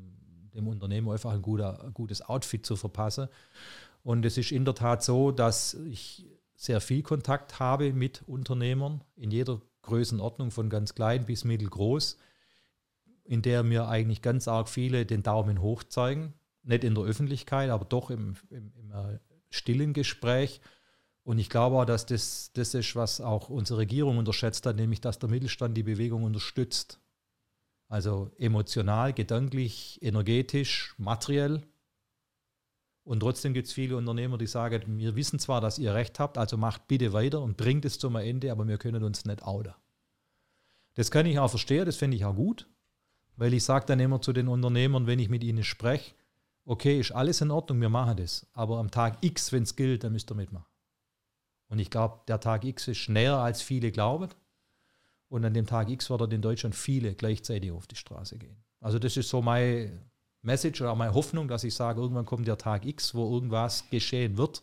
[0.55, 3.29] dem Unternehmen einfach ein, guter, ein gutes Outfit zu verpassen.
[4.03, 6.27] Und es ist in der Tat so, dass ich
[6.57, 12.19] sehr viel Kontakt habe mit Unternehmern in jeder Größenordnung von ganz klein bis mittelgroß,
[13.25, 16.35] in der mir eigentlich ganz arg viele den Daumen hoch zeigen.
[16.63, 19.19] Nicht in der Öffentlichkeit, aber doch im, im, im äh,
[19.51, 20.61] stillen Gespräch.
[21.25, 25.01] Und ich glaube auch, dass das, das ist, was auch unsere Regierung unterschätzt hat, nämlich
[25.01, 27.01] dass der Mittelstand die Bewegung unterstützt.
[27.89, 31.63] Also emotional, gedanklich, energetisch, materiell.
[33.05, 36.37] Und trotzdem gibt es viele Unternehmer, die sagen, wir wissen zwar, dass ihr recht habt,
[36.39, 39.75] also macht bitte weiter und bringt es zum Ende, aber wir können uns nicht outen.
[40.95, 42.67] Das kann ich auch verstehen, das finde ich auch gut,
[43.37, 46.15] weil ich sage dann immer zu den Unternehmern, wenn ich mit ihnen spreche,
[46.65, 50.05] okay, ist alles in Ordnung, wir machen das, aber am Tag X, wenn es gilt,
[50.05, 50.67] dann müsst ihr mitmachen.
[51.69, 54.29] Und ich glaube, der Tag X ist näher, als viele glauben.
[55.29, 58.57] Und an dem Tag X wird in Deutschland viele gleichzeitig auf die Straße gehen.
[58.81, 59.99] Also das ist so meine
[60.43, 64.37] Message oder meine Hoffnung, dass ich sage, irgendwann kommt der Tag X, wo irgendwas geschehen
[64.37, 64.63] wird.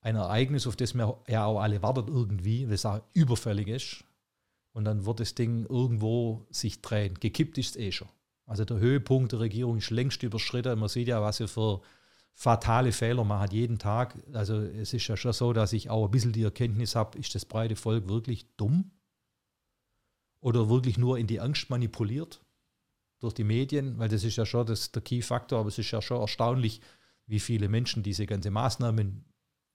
[0.00, 4.04] Ein Ereignis, auf das wir ja auch alle warten irgendwie, es auch überfällig ist.
[4.72, 7.14] Und dann wird das Ding irgendwo sich drehen.
[7.20, 8.08] Gekippt ist es eh schon.
[8.46, 10.78] Also der Höhepunkt der Regierung ist längst überschritten.
[10.78, 11.80] Man sieht ja, was sie für
[12.34, 14.16] fatale Fehler machen jeden Tag.
[14.32, 17.34] Also es ist ja schon so, dass ich auch ein bisschen die Erkenntnis habe, ist
[17.34, 18.90] das breite Volk wirklich dumm?
[20.40, 22.44] Oder wirklich nur in die Angst manipuliert?
[23.24, 26.02] durch die Medien, weil das ist ja schon das, der Key-Faktor, aber es ist ja
[26.02, 26.80] schon erstaunlich,
[27.26, 29.24] wie viele Menschen diese ganze Maßnahmen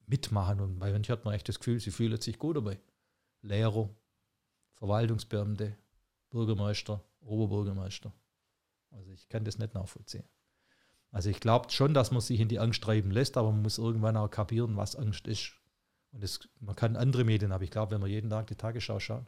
[0.06, 0.60] mitmachen.
[0.60, 2.78] Und bei manchen hat man echt das Gefühl, sie fühlen sich gut dabei.
[3.42, 3.90] Lehrer,
[4.74, 5.76] Verwaltungsbeamte,
[6.30, 8.12] Bürgermeister, Oberbürgermeister.
[8.90, 10.24] Also ich kann das nicht nachvollziehen.
[11.12, 13.78] Also ich glaube schon, dass man sich in die Angst treiben lässt, aber man muss
[13.78, 15.52] irgendwann auch kapieren, was Angst ist.
[16.12, 19.00] Und das, man kann andere Medien, aber ich glaube, wenn man jeden Tag die Tagesschau
[19.00, 19.26] schaut,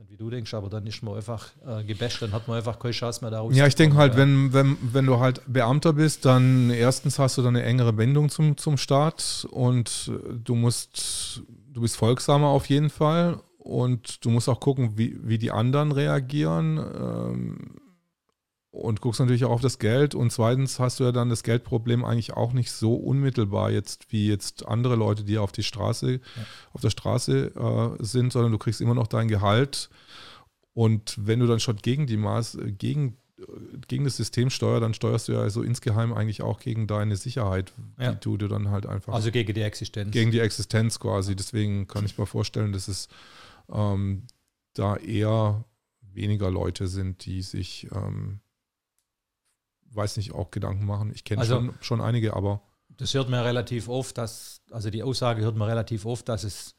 [0.00, 2.78] nicht wie du denkst, aber dann ist man einfach äh, gebasht, dann hat man einfach
[2.78, 3.54] keine Chance mehr daraus.
[3.54, 7.42] Ja, ich denke halt, wenn, wenn, wenn du halt Beamter bist, dann erstens hast du
[7.42, 12.88] dann eine engere Bindung zum, zum Staat und du musst, du bist folgsamer auf jeden
[12.88, 16.78] Fall und du musst auch gucken, wie, wie die anderen reagieren.
[16.78, 17.80] Ähm,
[18.72, 20.14] und guckst natürlich auch auf das Geld.
[20.14, 24.28] Und zweitens hast du ja dann das Geldproblem eigentlich auch nicht so unmittelbar jetzt wie
[24.28, 26.20] jetzt andere Leute, die auf die Straße, ja.
[26.72, 29.90] auf der Straße äh, sind, sondern du kriegst immer noch dein Gehalt.
[30.72, 33.16] Und wenn du dann schon gegen die Maß, gegen,
[33.88, 37.72] gegen das System steuerst, dann steuerst du ja so insgeheim eigentlich auch gegen deine Sicherheit,
[37.98, 38.12] ja.
[38.12, 39.12] die du dann halt einfach.
[39.12, 40.12] Also gegen die Existenz.
[40.12, 41.34] Gegen die Existenz quasi.
[41.34, 43.08] Deswegen kann ich mir vorstellen, dass es
[43.68, 44.28] ähm,
[44.74, 45.64] da eher
[46.12, 48.40] weniger Leute sind, die sich ähm,
[49.90, 51.10] weiß nicht, auch Gedanken machen.
[51.14, 52.62] Ich kenne also, schon, schon einige, aber.
[52.88, 56.74] Das hört man relativ oft, dass, also die Aussage hört man relativ oft, dass es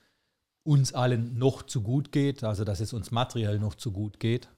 [0.64, 4.50] uns allen noch zu gut geht, also dass es uns materiell noch zu gut geht.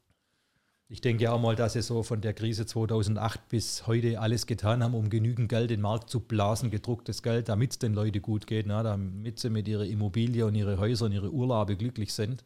[0.89, 4.83] Ich denke auch mal, dass sie so von der Krise 2008 bis heute alles getan
[4.83, 8.21] haben, um genügend Geld in den Markt zu blasen, gedrucktes Geld, damit es den Leuten
[8.21, 8.83] gut geht, ne?
[8.83, 12.43] damit sie mit ihrer Immobilie und ihre Häuser und ihre Urlaube glücklich sind.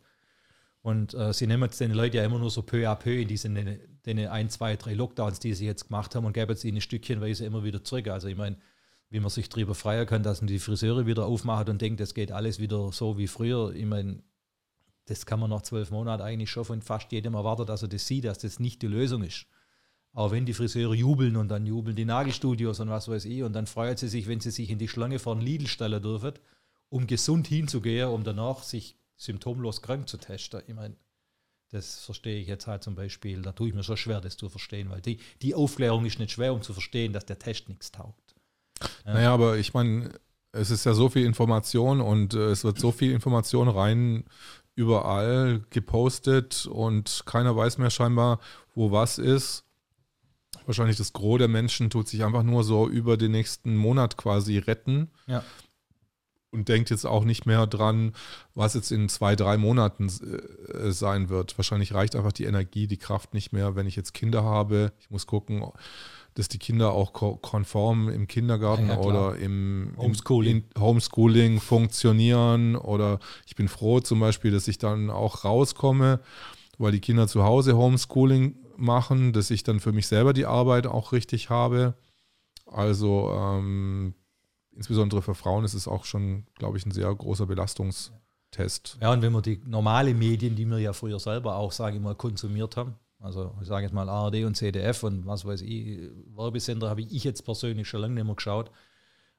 [0.88, 3.28] Und äh, sie nehmen jetzt den Leuten ja immer nur so peu à peu in
[3.28, 3.56] diesen
[4.06, 7.46] den ein, zwei, drei Lockdowns, die sie jetzt gemacht haben und geben es ihnen stückchenweise
[7.46, 8.08] immer wieder zurück.
[8.08, 8.56] Also ich meine,
[9.10, 12.14] wie man sich darüber freuen kann, dass man die Friseure wieder aufmacht und denkt, es
[12.14, 13.74] geht alles wieder so wie früher.
[13.76, 14.24] Ich meine,
[15.08, 18.08] das kann man nach zwölf Monaten eigentlich schon von fast jedem erwarten, dass er das
[18.08, 19.46] sieht, dass das nicht die Lösung ist.
[20.14, 23.52] Auch wenn die Friseure jubeln und dann jubeln die Nagelstudios und was weiß ich und
[23.52, 26.36] dann freuen sie sich, wenn sie sich in die Schlange vor den Lidl stellen dürfen,
[26.88, 30.62] um gesund hinzugehen, um danach sich symptomlos krank zu testen.
[30.68, 30.96] Ich meine,
[31.72, 34.48] das verstehe ich jetzt halt zum Beispiel, da tue ich mir schon schwer, das zu
[34.48, 37.92] verstehen, weil die, die Aufklärung ist nicht schwer, um zu verstehen, dass der Test nichts
[37.92, 38.36] taugt.
[39.06, 39.14] Ja.
[39.14, 40.12] Naja, aber ich meine,
[40.54, 44.24] es ist ja so viel Information und äh, es wird so viel Information rein
[44.76, 48.40] überall gepostet und keiner weiß mehr scheinbar,
[48.76, 49.64] wo was ist.
[50.66, 54.58] Wahrscheinlich das Gros der Menschen tut sich einfach nur so über den nächsten Monat quasi
[54.58, 55.10] retten.
[55.26, 55.44] Ja
[56.52, 58.14] und denkt jetzt auch nicht mehr dran,
[58.56, 61.58] was jetzt in zwei, drei Monaten äh, sein wird.
[61.58, 64.94] Wahrscheinlich reicht einfach die Energie, die Kraft nicht mehr, wenn ich jetzt Kinder habe.
[65.00, 65.64] Ich muss gucken,
[66.36, 70.64] dass die Kinder auch konform im Kindergarten ja, oder im Homeschooling.
[70.76, 72.76] Im Homeschooling funktionieren.
[72.76, 76.20] Oder ich bin froh zum Beispiel, dass ich dann auch rauskomme,
[76.78, 80.86] weil die Kinder zu Hause Homeschooling machen, dass ich dann für mich selber die Arbeit
[80.86, 81.96] auch richtig habe.
[82.68, 84.14] Also ähm,
[84.78, 88.98] insbesondere für Frauen ist es auch schon, glaube ich, ein sehr großer Belastungstest.
[89.02, 92.02] Ja, und wenn man die normale Medien, die wir ja früher selber auch, sage ich
[92.02, 96.10] mal, konsumiert haben, also ich sage jetzt mal ARD und CDF und was weiß ich,
[96.36, 98.72] Werbesender habe ich jetzt persönlich schon lange nicht mehr geschaut.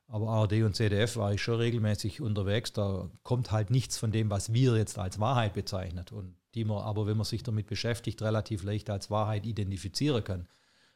[0.09, 2.73] Aber ARD und CDF war ich schon regelmäßig unterwegs.
[2.73, 6.13] Da kommt halt nichts von dem, was wir jetzt als Wahrheit bezeichnet.
[6.13, 10.49] Und die man aber, wenn man sich damit beschäftigt, relativ leicht als Wahrheit identifizieren kann.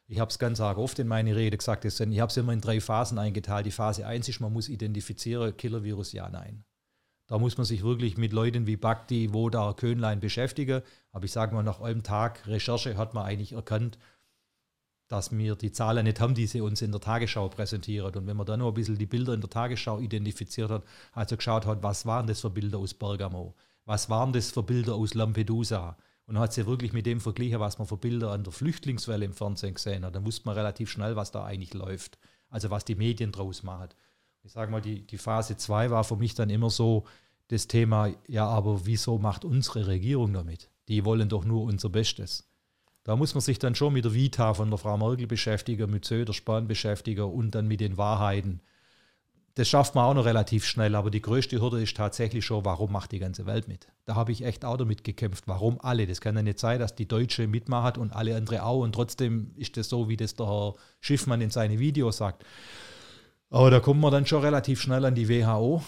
[0.07, 2.61] Ich habe es ganz arg oft in meine Rede gesagt, ich habe es immer in
[2.61, 3.65] drei Phasen eingeteilt.
[3.65, 6.65] Die Phase 1 ist, man muss identifizieren, Killer-Virus, ja, nein.
[7.27, 10.81] Da muss man sich wirklich mit Leuten wie Bakti, Woda, Könlein beschäftigen.
[11.11, 13.97] Aber ich sage mal, nach einem Tag Recherche hat man eigentlich erkannt,
[15.07, 18.17] dass wir die Zahlen nicht haben, die sie uns in der Tagesschau präsentiert.
[18.17, 21.37] Und wenn man dann noch ein bisschen die Bilder in der Tagesschau identifiziert hat, also
[21.37, 23.55] geschaut hat, was waren das für Bilder aus Bergamo?
[23.85, 25.97] Was waren das für Bilder aus Lampedusa?
[26.25, 29.33] Und hat sie wirklich mit dem verglichen, was man für Bilder an der Flüchtlingswelle im
[29.33, 30.15] Fernsehen gesehen hat.
[30.15, 32.17] Dann wusste man relativ schnell, was da eigentlich läuft.
[32.49, 33.89] Also was die Medien draus machen.
[34.43, 37.05] Ich sage mal, die, die Phase 2 war für mich dann immer so
[37.47, 40.69] das Thema, ja, aber wieso macht unsere Regierung damit?
[40.87, 42.49] Die wollen doch nur unser Bestes.
[43.03, 46.05] Da muss man sich dann schon mit der Vita von der Frau Merkel beschäftigen, mit
[46.05, 48.61] Söder Spahn beschäftigen und dann mit den Wahrheiten
[49.55, 52.91] das schafft man auch noch relativ schnell, aber die größte Hürde ist tatsächlich schon, warum
[52.91, 53.87] macht die ganze Welt mit?
[54.05, 55.43] Da habe ich echt auch damit gekämpft.
[55.47, 56.07] Warum alle?
[56.07, 59.51] Das kann ja nicht sein, dass die Deutsche mitmacht und alle andere auch und trotzdem
[59.55, 62.43] ist das so, wie das der Herr Schiffmann in seinen Videos sagt.
[63.51, 65.83] Aber da kommt man dann schon relativ schnell an die WHO,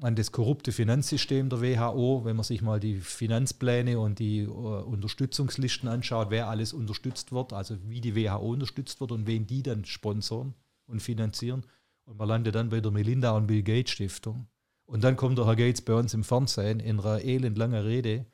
[0.00, 4.78] an das korrupte Finanzsystem der WHO, wenn man sich mal die Finanzpläne und die uh,
[4.78, 9.62] Unterstützungslisten anschaut, wer alles unterstützt wird, also wie die WHO unterstützt wird und wen die
[9.62, 10.54] dann sponsoren
[10.86, 11.66] und finanzieren
[12.04, 14.46] und man landet dann bei der Melinda und Bill Gates Stiftung.
[14.86, 18.26] Und dann kommt der Herr Gates bei uns im Fernsehen in einer elendlangen Rede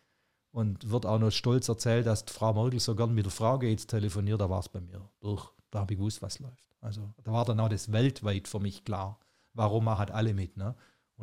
[0.51, 3.87] und wird auch noch stolz erzählt, dass Frau Merkel so gern mit der Frau Gates
[3.87, 4.41] telefoniert.
[4.41, 5.49] Da war es bei mir durch.
[5.71, 6.75] Da habe ich gewusst, was läuft.
[6.81, 9.19] Also da war dann auch das weltweit für mich klar.
[9.55, 10.57] Warum machen alle mit?
[10.57, 10.75] Ne?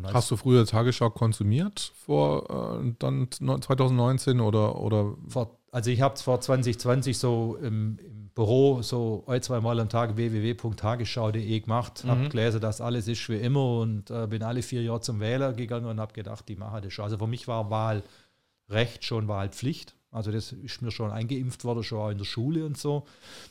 [0.04, 4.80] Hast du früher Tagesschau konsumiert vor äh, dann 2019 oder?
[4.80, 5.16] oder?
[5.28, 9.80] Vor, also ich habe es vor 2020 so im, im Büro so ein, zwei Mal
[9.80, 12.10] am Tag www.tagesschau.de gemacht, mhm.
[12.10, 15.54] habe gelesen, dass alles ist wie immer und äh, bin alle vier Jahre zum Wähler
[15.54, 17.06] gegangen und habe gedacht, die machen das schon.
[17.06, 19.96] Also für mich war Wahlrecht schon Wahlpflicht.
[20.12, 23.08] Also das ist mir schon eingeimpft worden, schon auch in der Schule und so.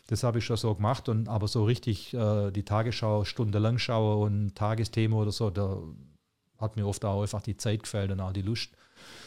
[0.07, 1.09] Das habe ich schon so gemacht.
[1.09, 5.79] Und aber so richtig äh, die Tagesschau stundenlang schauen und Tagesthema oder so, da
[6.59, 8.70] hat mir oft auch einfach die Zeit gefällt und auch die Lust.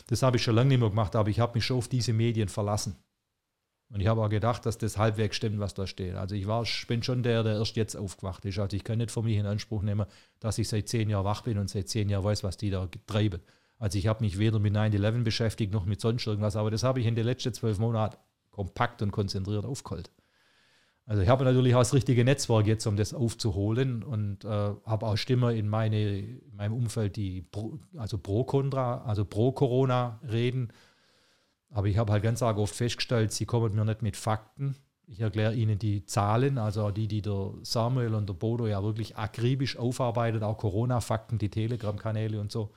[0.07, 2.13] Das habe ich schon lange nicht mehr gemacht, aber ich habe mich schon auf diese
[2.13, 2.95] Medien verlassen.
[3.91, 6.15] Und ich habe auch gedacht, dass das halbwegs stimmt, was da steht.
[6.15, 8.59] Also ich war, bin schon der, der erst jetzt aufgewacht ist.
[8.59, 10.05] Also ich kann nicht von mir in Anspruch nehmen,
[10.39, 12.87] dass ich seit zehn Jahren wach bin und seit zehn Jahren weiß, was die da
[13.07, 13.41] treiben.
[13.79, 16.99] Also ich habe mich weder mit 9-11 beschäftigt noch mit sonst irgendwas, aber das habe
[16.99, 18.17] ich in den letzten zwölf Monaten
[18.51, 20.11] kompakt und konzentriert aufgeholt.
[21.05, 25.07] Also ich habe natürlich auch das richtige Netzwerk jetzt, um das aufzuholen und äh, habe
[25.07, 30.19] auch Stimme in, meine, in meinem Umfeld, die pro, also pro Contra, also pro Corona
[30.29, 30.71] reden
[31.71, 34.75] aber ich habe halt ganz arg oft festgestellt, sie kommen mir nicht mit Fakten.
[35.05, 39.17] Ich erkläre ihnen die Zahlen, also die, die der Samuel und der Bodo ja wirklich
[39.17, 42.71] akribisch aufarbeitet, auch Corona-Fakten, die Telegram-Kanäle und so.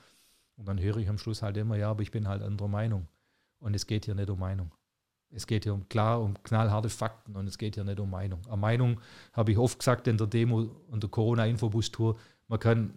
[0.55, 3.07] Und dann höre ich am Schluss halt immer, ja, aber ich bin halt anderer Meinung.
[3.59, 4.71] Und es geht hier nicht um Meinung.
[5.29, 8.41] Es geht hier um klar, um knallharte Fakten und es geht hier nicht um Meinung.
[8.47, 9.01] Eine Meinung
[9.31, 12.93] habe ich oft gesagt in der Demo und der Corona-Infobus-Tour, man kann,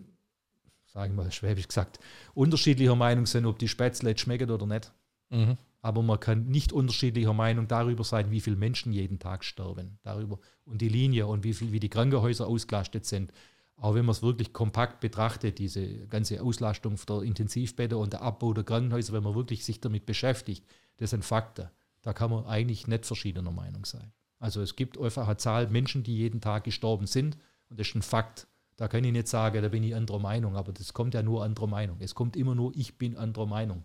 [0.86, 1.98] sagen wir mal schwäbisch gesagt,
[2.34, 4.92] unterschiedlicher Meinung sein, ob die Spätzle jetzt schmecken oder nicht.
[5.30, 5.56] Mhm
[5.86, 10.00] aber man kann nicht unterschiedlicher Meinung darüber sein, wie viele Menschen jeden Tag sterben.
[10.02, 13.32] Darüber und die Linie und wie, viel, wie die Krankenhäuser ausgelastet sind.
[13.76, 18.52] Auch wenn man es wirklich kompakt betrachtet, diese ganze Auslastung der Intensivbetten und der Abbau
[18.52, 21.70] der Krankenhäuser, wenn man wirklich sich damit beschäftigt, das sind Fakten.
[22.02, 24.12] Da kann man eigentlich nicht verschiedener Meinung sein.
[24.40, 27.38] Also es gibt einfach eine Zahl Menschen, die jeden Tag gestorben sind
[27.70, 28.48] und das ist ein Fakt.
[28.76, 31.44] Da kann ich nicht sagen, da bin ich anderer Meinung, aber das kommt ja nur
[31.44, 31.98] anderer Meinung.
[32.00, 33.84] Es kommt immer nur, ich bin anderer Meinung.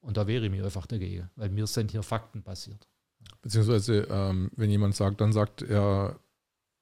[0.00, 2.88] Und da wäre ich mir einfach dagegen, weil mir sind hier Fakten basiert.
[3.42, 6.20] Beziehungsweise, ähm, wenn jemand sagt, dann sagt er,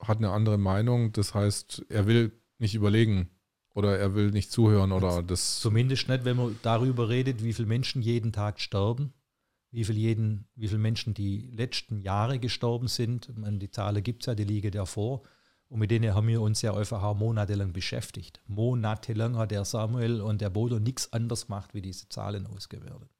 [0.01, 3.31] hat eine andere Meinung, das heißt, er will nicht überlegen
[3.75, 5.61] oder er will nicht zuhören oder das.
[5.61, 9.13] Zumindest nicht, wenn man darüber redet, wie viele Menschen jeden Tag sterben,
[9.71, 13.37] wie viele, jeden, wie viele Menschen die letzten Jahre gestorben sind.
[13.37, 15.23] Meine, die Zahlen gibt es ja, die liegen ja vor.
[15.69, 18.41] Und mit denen haben wir uns ja einfach monatelang beschäftigt.
[18.47, 23.11] Monatelang hat der Samuel und der Bodo nichts anderes gemacht, wie diese Zahlen ausgewertet.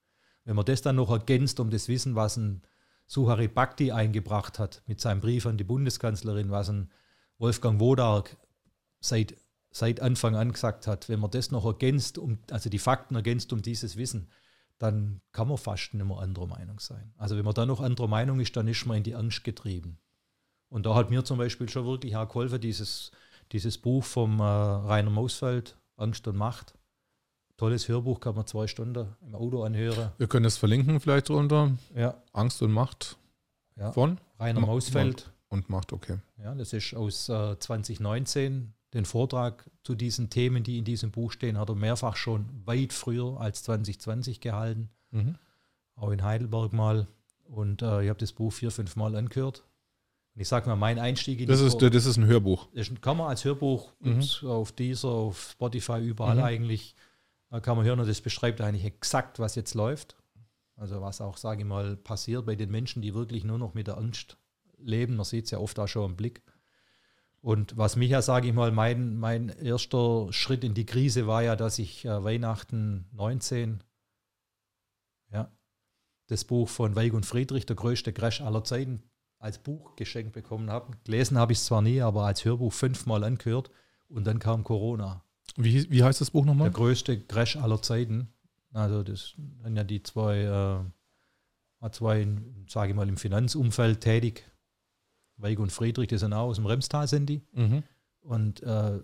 [0.45, 2.63] Wenn man das dann noch ergänzt um das Wissen, was ein
[3.07, 6.91] Suhari Bhakti eingebracht hat mit seinem Brief an die Bundeskanzlerin, was ein
[7.37, 8.37] Wolfgang Wodark
[9.01, 9.37] seit,
[9.71, 13.53] seit Anfang an gesagt hat, wenn man das noch ergänzt, um, also die Fakten ergänzt
[13.53, 14.29] um dieses Wissen,
[14.79, 17.13] dann kann man fast nicht mehr anderer Meinung sein.
[17.19, 19.99] Also wenn man dann noch anderer Meinung ist, dann ist man in die Angst getrieben.
[20.69, 23.11] Und da hat mir zum Beispiel schon wirklich auch geholfen, dieses,
[23.53, 26.75] dieses Buch vom äh, Rainer Mausfeld, Angst und Macht.
[27.57, 30.13] Tolles Hörbuch, kann man zwei Stunden im Auto anhören.
[30.19, 31.73] Wir können es verlinken vielleicht drunter.
[31.97, 32.23] Ja.
[32.33, 33.17] Angst und Macht
[33.77, 33.91] ja.
[33.93, 35.31] von Rainer Mausfeld.
[35.49, 36.19] Und Macht, okay.
[36.37, 38.75] Ja, das ist aus äh, 2019.
[38.95, 42.93] Den Vortrag zu diesen Themen, die in diesem Buch stehen, hat er mehrfach schon weit
[42.93, 44.91] früher als 2020 gehalten.
[45.11, 45.37] Mhm.
[45.97, 47.07] Auch in Heidelberg mal.
[47.45, 49.65] Und äh, ich habe das Buch vier, fünf Mal angehört.
[50.39, 52.69] Und ich sage mal, mein Einstieg in das ist, das ist ein Hörbuch.
[52.73, 54.23] Das kann man als Hörbuch mhm.
[54.47, 56.45] auf dieser, auf Spotify, überall mhm.
[56.45, 56.95] eigentlich,
[57.61, 60.15] kann man hören und das beschreibt eigentlich exakt, was jetzt läuft.
[60.77, 63.89] Also was auch, sage ich mal, passiert bei den Menschen, die wirklich nur noch mit
[63.89, 64.39] der Angst
[64.79, 65.17] leben.
[65.17, 66.41] Man sieht es ja oft auch schon im Blick.
[67.41, 71.43] Und was mich ja, sage ich mal, mein, mein erster Schritt in die Krise war
[71.43, 73.83] ja, dass ich äh, Weihnachten 19,
[75.33, 75.51] ja,
[76.29, 79.03] das Buch von Weig und Friedrich, der größte Crash aller Zeiten,
[79.39, 80.97] als Buch geschenkt bekommen habe.
[81.05, 83.71] Gelesen habe ich es zwar nie, aber als Hörbuch fünfmal angehört
[84.09, 85.23] und dann kam Corona.
[85.57, 86.71] Wie, wie heißt das Buch nochmal?
[86.71, 88.29] Der größte Crash aller Zeiten.
[88.73, 90.85] Also das sind ja die zwei,
[91.83, 92.29] äh, zwei,
[92.69, 94.45] sage ich mal, im Finanzumfeld tätig.
[95.37, 97.43] Weig und Friedrich, die sind auch aus dem Remstal, sind die.
[97.53, 97.85] Mhm.
[98.21, 98.99] Und äh,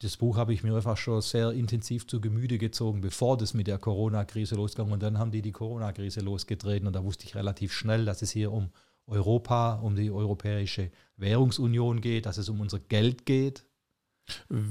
[0.00, 3.66] das Buch habe ich mir einfach schon sehr intensiv zu Gemüte gezogen, bevor das mit
[3.66, 4.92] der Corona-Krise losging.
[4.92, 8.30] Und dann haben die die Corona-Krise losgetreten und da wusste ich relativ schnell, dass es
[8.30, 8.70] hier um
[9.06, 13.66] Europa, um die Europäische Währungsunion geht, dass es um unser Geld geht.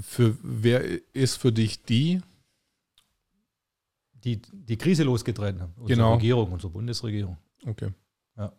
[0.02, 2.22] Für wer ist für dich die?
[4.14, 5.74] Die die Krise losgetreten haben.
[5.76, 6.14] Unsere genau.
[6.14, 7.38] Regierung, unsere Bundesregierung.
[7.66, 7.92] Okay.
[8.38, 8.52] Ja.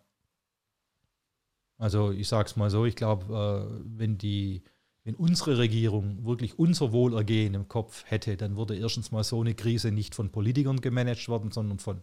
[1.77, 4.63] Also ich sage es mal so, ich glaube, äh, wenn die
[5.05, 9.53] wenn unsere Regierung wirklich unser Wohlergehen im Kopf hätte, dann würde erstens mal so eine
[9.53, 12.01] Krise nicht von Politikern gemanagt werden, sondern von,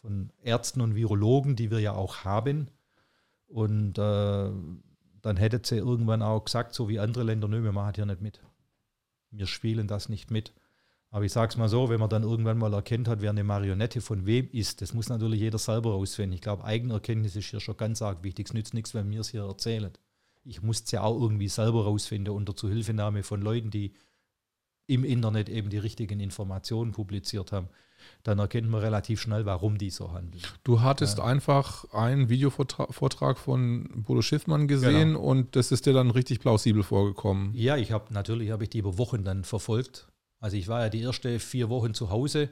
[0.00, 2.68] von Ärzten und Virologen, die wir ja auch haben.
[3.52, 4.50] Und äh,
[5.20, 8.22] dann hätte sie irgendwann auch gesagt, so wie andere Länder, nö, wir machen hier nicht
[8.22, 8.40] mit.
[9.30, 10.54] Wir spielen das nicht mit.
[11.10, 13.44] Aber ich sage es mal so, wenn man dann irgendwann mal erkennt hat, wer eine
[13.44, 16.32] Marionette von wem ist, das muss natürlich jeder selber rausfinden.
[16.32, 18.46] Ich glaube, Eigenerkenntnis ist hier schon ganz arg wichtig.
[18.46, 19.92] Es nützt nichts, wenn mir es hier erzählen.
[20.44, 23.92] Ich muss es ja auch irgendwie selber rausfinden unter Zuhilfenahme von Leuten, die
[24.86, 27.68] im Internet eben die richtigen Informationen publiziert haben
[28.22, 30.42] dann erkennt man relativ schnell, warum die so handeln.
[30.64, 31.24] Du hattest ja.
[31.24, 35.20] einfach einen Videovortrag von Bodo Schiffmann gesehen genau.
[35.20, 37.52] und das ist dir dann richtig plausibel vorgekommen.
[37.54, 40.06] Ja, ich habe natürlich habe ich die über Wochen dann verfolgt.
[40.40, 42.50] Also ich war ja die ersten vier Wochen zu Hause,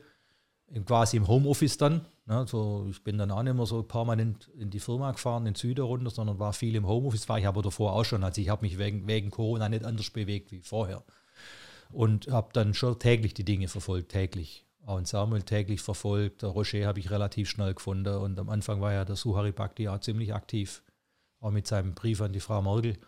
[0.84, 2.06] quasi im Homeoffice dann.
[2.26, 5.56] Ne, so, ich bin dann auch nicht mehr so permanent in die Firma gefahren, in
[5.56, 8.22] Süden runter, sondern war viel im Homeoffice, war ich aber davor auch schon.
[8.22, 11.02] Also ich habe mich wegen, wegen Corona nicht anders bewegt wie vorher.
[11.90, 16.42] Und habe dann schon täglich die Dinge verfolgt, täglich in Samuel täglich verfolgt.
[16.42, 20.00] Rocher habe ich relativ schnell gefunden und am Anfang war ja der Suhari Bhakti auch
[20.00, 20.82] ziemlich aktiv,
[21.40, 22.98] auch mit seinem Brief an die Frau Merkel.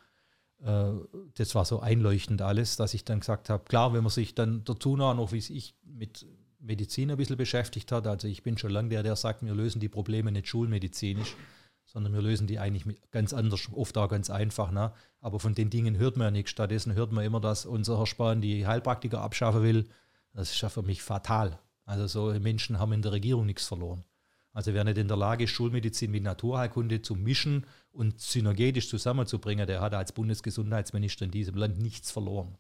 [0.62, 0.92] Äh,
[1.34, 4.64] das war so einleuchtend alles, dass ich dann gesagt habe, klar, wenn man sich dann
[4.64, 6.26] dazu noch, wie ich mit
[6.60, 9.80] Medizin ein bisschen beschäftigt hat, also ich bin schon lange der, der sagt, wir lösen
[9.80, 11.36] die Probleme nicht schulmedizinisch,
[11.84, 14.70] sondern wir lösen die eigentlich ganz anders, oft auch ganz einfach.
[14.70, 14.92] Ne?
[15.20, 16.52] Aber von den Dingen hört man ja nichts.
[16.52, 19.88] Stattdessen hört man immer, dass unser Herr Spahn die Heilpraktiker abschaffen will
[20.32, 21.58] das ist ja für mich fatal.
[21.84, 24.04] Also so Menschen haben in der Regierung nichts verloren.
[24.52, 29.66] Also wer nicht in der Lage ist, Schulmedizin mit Naturheilkunde zu mischen und synergetisch zusammenzubringen,
[29.66, 32.58] der hat als Bundesgesundheitsminister in diesem Land nichts verloren.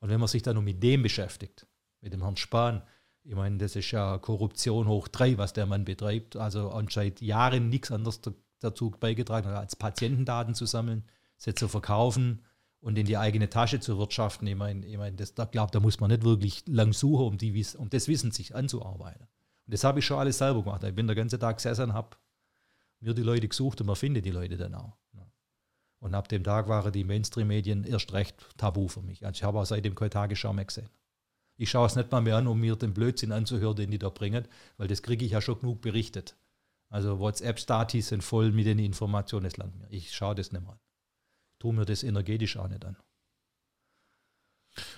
[0.00, 1.66] Und wenn man sich dann nur mit dem beschäftigt,
[2.00, 2.82] mit dem Herrn Spahn,
[3.22, 6.36] ich meine, das ist ja Korruption hoch drei, was der Mann betreibt.
[6.36, 8.20] Also anscheinend Jahren nichts anderes
[8.60, 11.04] dazu beigetragen, als Patientendaten zu sammeln,
[11.36, 12.42] sie zu verkaufen,
[12.80, 14.46] und in die eigene Tasche zu wirtschaften.
[14.46, 17.38] Ich meine, ich mein, das, da glaube da muss man nicht wirklich lang suchen, um,
[17.38, 19.26] die, um das Wissen sich anzuarbeiten.
[19.66, 20.84] Und das habe ich schon alles selber gemacht.
[20.84, 22.16] Ich bin den ganzen Tag gesessen habe
[23.00, 24.96] mir die Leute gesucht und man findet die Leute dann auch.
[25.98, 29.24] Und ab dem Tag waren die Mainstream-Medien erst recht tabu für mich.
[29.24, 30.88] Also ich habe auch seitdem keine Tagesschau mehr gesehen.
[31.56, 34.10] Ich schaue es nicht mal mehr an, um mir den Blödsinn anzuhören, den die da
[34.10, 36.36] bringen, weil das kriege ich ja schon genug berichtet.
[36.90, 39.88] Also WhatsApp-Statis sind voll mit den Informationen, das Land mir.
[39.90, 40.85] Ich schaue das nicht mal an
[41.58, 42.96] tue mir das energetisch auch nicht an.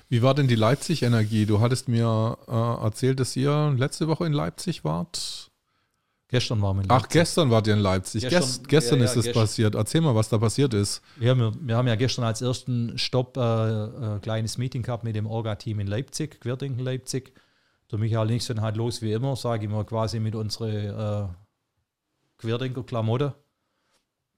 [0.09, 1.47] Wie war denn die Leipzig-Energie?
[1.47, 5.51] Du hattest mir äh, erzählt, dass ihr letzte Woche in Leipzig wart.
[6.29, 7.07] Gestern waren wir in Leipzig.
[7.07, 8.23] Ach, gestern wart ihr in Leipzig.
[8.23, 9.43] Gestern, Gest, gestern ja, ja, ist es gestern.
[9.43, 9.75] passiert.
[9.75, 11.01] Erzähl mal, was da passiert ist.
[11.17, 15.05] Wir haben, wir haben ja gestern als ersten Stopp äh, ein äh, kleines Meeting gehabt
[15.05, 17.33] mit dem Orga-Team in Leipzig, Querdenken Leipzig.
[17.91, 21.29] Der Michael sind halt los wie immer, sage ich mal, quasi mit unseren äh,
[22.39, 23.33] Querdenker-Klamotten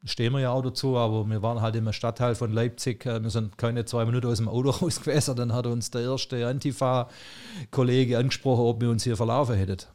[0.05, 3.31] stehen wir ja auch dazu, aber wir waren halt im Stadtteil von Leipzig, äh, wir
[3.31, 8.19] sind keine zwei Minuten aus dem Auto raus gewesen, dann hat uns der erste Antifa-Kollege
[8.19, 9.87] angesprochen, ob wir uns hier verlaufen hätten.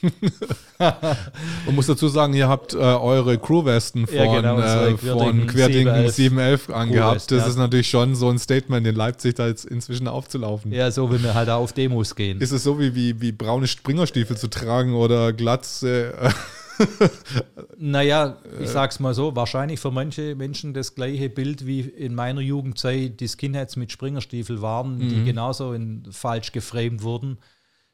[0.78, 6.08] Man muss dazu sagen, ihr habt äh, eure Crewwesten von, ja, genau, äh, von Querdinken
[6.08, 7.30] 711 angehabt.
[7.30, 7.46] Das ja.
[7.46, 10.72] ist natürlich schon so ein Statement in Leipzig, da jetzt inzwischen aufzulaufen.
[10.72, 12.40] Ja, so wie wir halt auf Demos gehen.
[12.40, 16.14] Ist es so wie, wie, wie braune Springerstiefel zu tragen oder Glatze?
[16.18, 16.30] Äh,
[17.78, 22.40] naja, ich sag's mal so, wahrscheinlich für manche Menschen das gleiche Bild wie in meiner
[22.40, 25.08] Jugendzeit die Skinheads mit Springerstiefel waren, mhm.
[25.08, 27.38] die genauso in, falsch geframed wurden.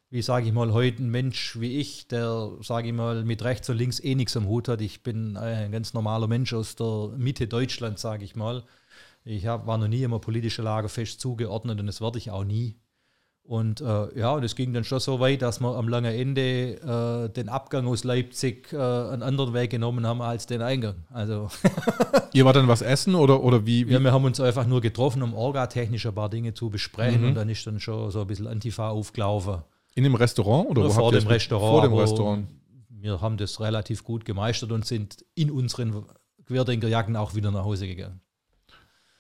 [0.09, 3.69] Wie sage ich mal, heute ein Mensch wie ich, der, sage ich mal, mit rechts
[3.69, 4.81] und links eh nichts am Hut hat.
[4.81, 8.63] Ich bin ein ganz normaler Mensch aus der Mitte Deutschlands, sage ich mal.
[9.25, 12.45] Ich hab, war noch nie immer politische Lager fest zugeordnet und das werde ich auch
[12.45, 12.77] nie.
[13.47, 17.27] Und äh, ja, und es ging dann schon so weit, dass wir am langen Ende
[17.31, 21.05] äh, den Abgang aus Leipzig äh, einen anderen Weg genommen haben als den Eingang.
[21.13, 21.49] Also
[22.33, 23.93] Ihr wart dann was essen oder, oder wie, wie?
[23.93, 27.29] Ja, wir haben uns einfach nur getroffen, um orgatechnisch ein paar Dinge zu besprechen mhm.
[27.29, 29.59] und dann ist dann schon so ein bisschen Antifa aufgelaufen.
[29.95, 31.71] In dem Restaurant oder, oder vor dem Restaurant?
[31.71, 32.49] Vor dem Restaurant.
[32.91, 36.05] Wir haben das relativ gut gemeistert und sind in unseren
[36.47, 38.21] Querdenkerjacken auch wieder nach Hause gegangen.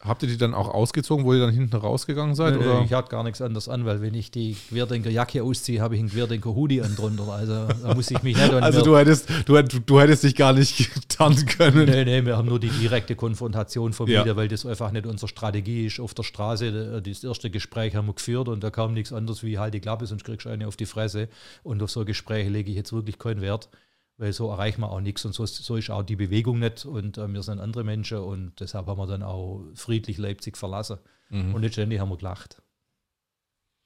[0.00, 2.58] Habt ihr die dann auch ausgezogen, wo ihr dann hinten rausgegangen seid?
[2.58, 2.82] Nee, oder?
[2.84, 6.10] ich hatte gar nichts anderes an, weil wenn ich die Querdenker-Jacke ausziehe, habe ich einen
[6.10, 7.32] Querdenker-Hoodie an drunter.
[7.32, 11.08] Also da muss ich mich nicht Also du hättest, du, du hättest dich gar nicht
[11.08, 11.86] tarnen können.
[11.88, 14.36] Nee, nee, wir haben nur die direkte Konfrontation vermieden, ja.
[14.36, 15.98] weil das einfach nicht unsere Strategie ist.
[15.98, 19.58] Auf der Straße, das erste Gespräch haben wir geführt und da kam nichts anderes wie
[19.58, 21.28] halt die Klappe, sonst kriegst du eine auf die Fresse.
[21.62, 23.70] Und auf so Gespräche lege ich jetzt wirklich keinen Wert
[24.18, 27.18] weil so erreichen wir auch nichts und so, so ist auch die Bewegung nicht und
[27.18, 30.98] äh, wir sind andere Menschen und deshalb haben wir dann auch friedlich Leipzig verlassen
[31.28, 31.54] mhm.
[31.54, 32.62] und letztendlich haben wir gelacht.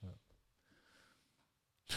[0.02, 0.08] Ja.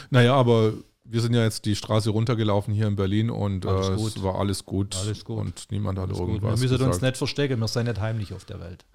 [0.10, 0.74] Naja, aber
[1.04, 4.66] wir sind ja jetzt die Straße runtergelaufen hier in Berlin und äh, es war alles
[4.66, 6.44] gut, alles gut und niemand hat alles irgendwas gut.
[6.44, 6.94] Wir müssen gesagt.
[6.94, 8.86] uns nicht verstecken, wir sind nicht heimlich auf der Welt.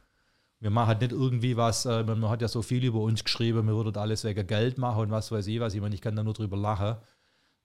[0.60, 3.68] Wir machen halt nicht irgendwie was, äh, man hat ja so viel über uns geschrieben,
[3.68, 5.74] wir würden alles wegen Geld machen und was weiß ich was.
[5.74, 6.96] Ich meine, ich kann da nur drüber lachen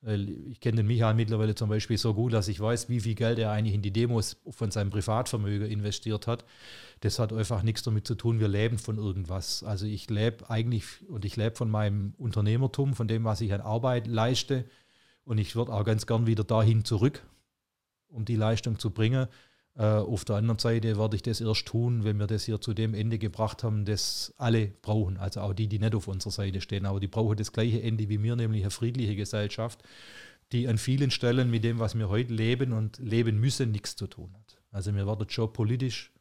[0.05, 3.39] Ich kenne den Michael mittlerweile zum Beispiel so gut, dass ich weiß, wie viel Geld
[3.39, 6.43] er eigentlich in die Demos von seinem Privatvermögen investiert hat.
[6.99, 9.63] Das hat einfach nichts damit zu tun, wir leben von irgendwas.
[9.63, 13.61] Also ich lebe eigentlich und ich lebe von meinem Unternehmertum, von dem, was ich an
[13.61, 14.65] Arbeit leiste.
[15.23, 17.25] Und ich würde auch ganz gern wieder dahin zurück,
[18.09, 19.27] um die Leistung zu bringen.
[19.75, 22.73] Äh, auf der anderen Seite werde ich das erst tun, wenn wir das hier zu
[22.73, 25.17] dem Ende gebracht haben, das alle brauchen.
[25.17, 26.85] Also auch die, die nicht auf unserer Seite stehen.
[26.85, 29.83] Aber die brauchen das gleiche Ende wie wir, nämlich eine friedliche Gesellschaft,
[30.51, 34.07] die an vielen Stellen mit dem, was wir heute leben und leben müssen, nichts zu
[34.07, 34.61] tun hat.
[34.71, 36.11] Also wir werden schon politisch,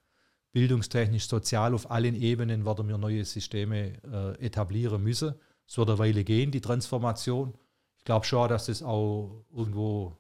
[0.53, 5.35] bildungstechnisch, sozial auf allen Ebenen werden wir neue Systeme äh, etablieren müssen.
[5.67, 7.55] Es wird eine Weile gehen, die Transformation.
[7.99, 10.17] Ich glaube schon, dass das auch irgendwo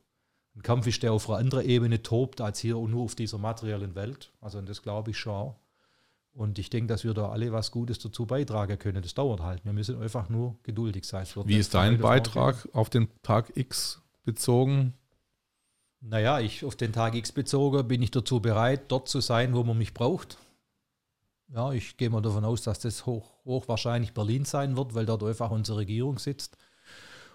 [0.55, 3.39] ein Kampf ist, der auf einer anderen Ebene tobt, als hier und nur auf dieser
[3.39, 4.33] materiellen Welt.
[4.41, 5.55] Also das glaube ich schon.
[6.35, 9.03] Und ich denke, dass wir da alle was Gutes dazu beitragen können.
[9.03, 9.65] Das dauert halt.
[9.65, 11.27] Wir müssen einfach nur geduldig sein.
[11.45, 14.95] Wie ist dein Beitrag auf den Tag X bezogen?
[16.01, 19.63] Naja, ich auf den Tag X bezogen bin ich dazu bereit, dort zu sein, wo
[19.63, 20.39] man mich braucht.
[21.55, 25.23] Ja, ich gehe mal davon aus, dass das hoch, hochwahrscheinlich Berlin sein wird, weil dort
[25.23, 26.57] einfach unsere Regierung sitzt.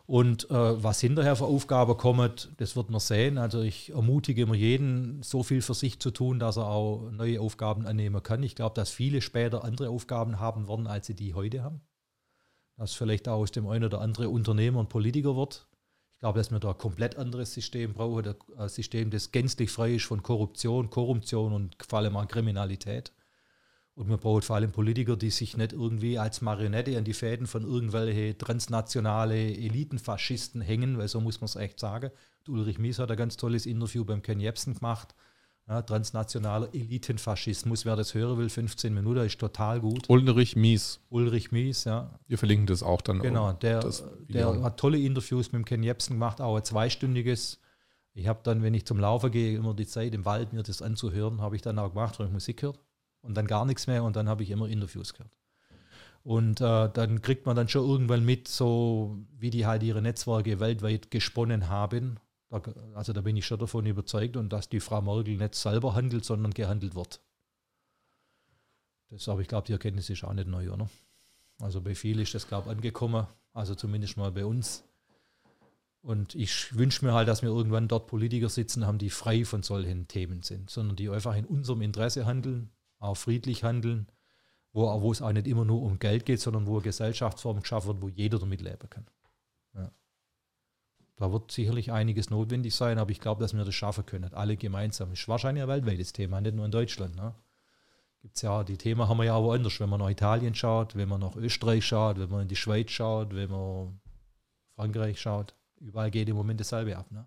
[0.08, 3.38] Und äh, was hinterher für Aufgaben kommt, das wird man sehen.
[3.38, 7.42] Also ich ermutige immer jeden, so viel für sich zu tun, dass er auch neue
[7.42, 8.42] Aufgaben annehmen kann.
[8.42, 11.82] Ich glaube, dass viele später andere Aufgaben haben werden, als sie die heute haben.
[12.78, 15.68] Dass vielleicht auch aus dem einen oder anderen Unternehmer und Politiker wird.
[16.16, 19.96] Ich glaube, dass wir da ein komplett anderes System brauchen, ein System, das gänzlich frei
[19.96, 23.12] ist von Korruption, Korruption und vor allem auch Kriminalität.
[23.98, 27.48] Und man braucht vor allem Politiker, die sich nicht irgendwie als Marionette an die Fäden
[27.48, 32.12] von irgendwelche transnationale Elitenfaschisten hängen, weil so muss man es echt sagen.
[32.48, 35.16] Ulrich Mies hat ein ganz tolles Interview beim Ken Jebsen gemacht.
[35.68, 40.08] Ja, transnationaler Elitenfaschismus, wer das hören will, 15 Minuten, ist total gut.
[40.10, 41.00] Ulrich Mies.
[41.10, 42.20] Ulrich Mies, ja.
[42.28, 43.20] Wir verlinken das auch dann.
[43.20, 43.84] Genau, der,
[44.30, 47.60] der hat tolle Interviews mit dem Ken Jebsen gemacht, auch ein zweistündiges.
[48.14, 50.84] Ich habe dann, wenn ich zum Laufen gehe, immer die Zeit im Wald, mir das
[50.84, 52.80] anzuhören, habe ich dann auch gemacht, weil ich Musik gehört
[53.28, 55.38] und dann gar nichts mehr und dann habe ich immer Interviews gehört.
[56.24, 60.60] Und äh, dann kriegt man dann schon irgendwann mit, so wie die halt ihre Netzwerke
[60.60, 62.20] weltweit gesponnen haben.
[62.50, 62.62] Da,
[62.96, 66.26] also da bin ich schon davon überzeugt und dass die Frau Merkel nicht selber handelt,
[66.26, 67.22] sondern gehandelt wird.
[69.10, 70.90] Das aber ich glaube, die Erkenntnis ist auch nicht neu, oder?
[71.60, 74.84] Also bei vielen ist das, glaube ich, angekommen, also zumindest mal bei uns.
[76.02, 79.64] Und ich wünsche mir halt, dass wir irgendwann dort Politiker sitzen haben, die frei von
[79.64, 82.70] solchen Themen sind, sondern die einfach in unserem Interesse handeln,
[83.00, 84.08] auch friedlich handeln,
[84.74, 87.88] wo, wo es auch nicht immer nur um Geld geht, sondern wo eine Gesellschaftsform geschaffen
[87.88, 89.06] wird, wo jeder damit leben kann.
[89.74, 89.92] Ja.
[91.16, 94.58] Da wird sicherlich einiges notwendig sein, aber ich glaube, dass wir das schaffen können, alle
[94.58, 95.12] gemeinsam.
[95.14, 97.16] Ist wahrscheinlich ein weltweites Thema, nicht nur in Deutschland.
[97.16, 97.34] Ne?
[98.22, 101.10] Gibt's ja, die Themen haben wir ja auch woanders, wenn man nach Italien schaut, wenn
[101.10, 104.00] man nach Österreich schaut, wenn man in die Schweiz schaut, wenn man
[104.76, 105.56] Frankreich schaut.
[105.80, 107.12] Überall geht im Moment dasselbe ab.
[107.12, 107.26] Ne?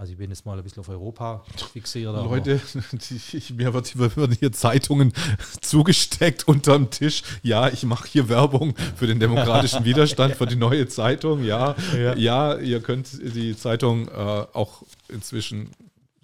[0.00, 1.44] Also ich bin jetzt mal ein bisschen auf Europa
[1.74, 2.14] fixiert.
[2.14, 2.58] Leute,
[3.34, 5.12] ich, mir wird werden hier Zeitungen
[5.60, 7.22] zugesteckt unterm Tisch.
[7.42, 11.44] Ja, ich mache hier Werbung für den demokratischen Widerstand, für die neue Zeitung.
[11.44, 15.68] Ja, ja, ja ihr könnt die Zeitung äh, auch inzwischen,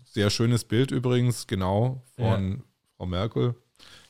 [0.07, 2.59] sehr schönes Bild übrigens, genau, von ja.
[2.97, 3.57] Frau Merkel.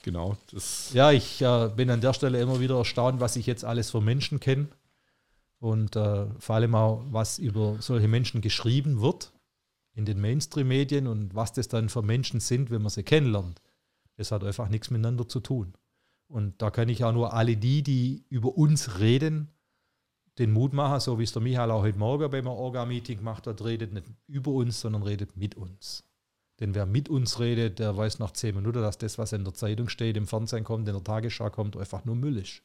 [0.04, 0.36] Genau.
[0.52, 3.90] Das ja, ich äh, bin an der Stelle immer wieder erstaunt, was ich jetzt alles
[3.90, 4.68] für Menschen kenne.
[5.58, 9.32] Und äh, vor allem auch, was über solche Menschen geschrieben wird
[9.96, 13.62] in den Mainstream-Medien und was das dann für Menschen sind, wenn man sie kennenlernt.
[14.16, 15.72] Das hat einfach nichts miteinander zu tun.
[16.28, 19.48] Und da kann ich auch nur alle die, die über uns reden,
[20.38, 23.64] den Mut machen, so wie es der Michael auch heute Morgen beim Orga-Meeting gemacht hat,
[23.64, 26.04] redet nicht über uns, sondern redet mit uns.
[26.60, 29.54] Denn wer mit uns redet, der weiß nach zehn Minuten, dass das, was in der
[29.54, 32.62] Zeitung steht, im Fernsehen kommt, in der Tagesschau kommt, einfach nur Müll ist.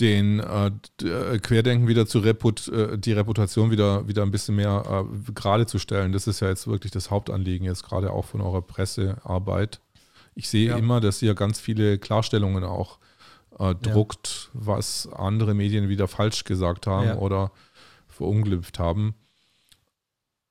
[0.00, 0.70] Den äh,
[1.02, 5.66] äh, Querdenken wieder zu Reput, äh, die Reputation wieder, wieder ein bisschen mehr äh, gerade
[5.66, 6.12] zu stellen.
[6.12, 9.80] Das ist ja jetzt wirklich das Hauptanliegen, jetzt gerade auch von eurer Pressearbeit.
[10.34, 10.76] Ich sehe ja.
[10.76, 12.98] immer, dass ihr ganz viele Klarstellungen auch
[13.58, 14.60] äh, druckt, ja.
[14.66, 17.16] was andere Medien wieder falsch gesagt haben ja.
[17.16, 17.52] oder
[18.06, 19.14] verunglimpft haben.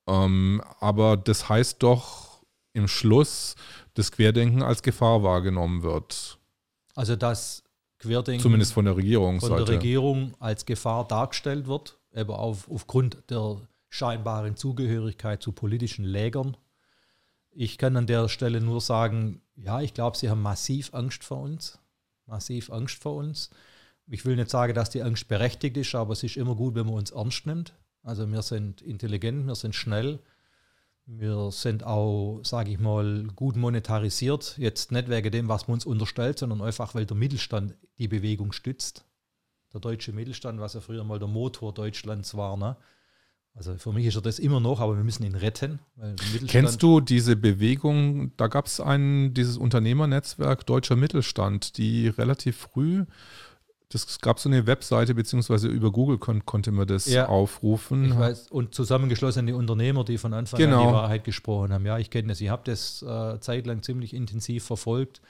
[0.07, 2.43] Ähm, aber das heißt doch
[2.73, 3.55] im Schluss,
[3.93, 6.39] dass Querdenken als Gefahr wahrgenommen wird.
[6.95, 7.64] Also dass
[8.05, 9.39] Querdenken Zumindest von der Regierung.
[9.39, 16.05] Von der Regierung als Gefahr dargestellt wird, eben auf, aufgrund der scheinbaren Zugehörigkeit zu politischen
[16.05, 16.57] Lägern.
[17.51, 21.41] Ich kann an der Stelle nur sagen, ja, ich glaube, sie haben massiv Angst vor
[21.41, 21.79] uns.
[22.25, 23.49] Massiv Angst vor uns.
[24.07, 26.85] Ich will nicht sagen, dass die Angst berechtigt ist, aber es ist immer gut, wenn
[26.85, 27.73] man uns ernst nimmt.
[28.03, 30.19] Also wir sind intelligent, wir sind schnell,
[31.07, 34.57] wir sind auch, sage ich mal, gut monetarisiert.
[34.57, 38.51] Jetzt nicht wegen dem, was man uns unterstellt, sondern einfach, weil der Mittelstand die Bewegung
[38.51, 39.05] stützt.
[39.73, 42.57] der deutsche Mittelstand, was ja früher mal der Motor Deutschlands war.
[42.57, 42.77] Ne?
[43.53, 45.79] Also für mich ist er das immer noch, aber wir müssen ihn retten.
[46.47, 48.31] Kennst du diese Bewegung?
[48.37, 48.81] Da gab es
[49.33, 53.05] dieses Unternehmernetzwerk Deutscher Mittelstand, die relativ früh,
[53.95, 58.05] das gab so eine Webseite, beziehungsweise über Google kon konnte man das ja, aufrufen.
[58.05, 60.81] Ich weiß, und zusammengeschlossene Unternehmer, die von Anfang genau.
[60.81, 61.85] an die Wahrheit gesprochen haben.
[61.85, 62.41] Ja, ich kenne das.
[62.41, 65.21] Ich habe das äh, zeitlang ziemlich intensiv verfolgt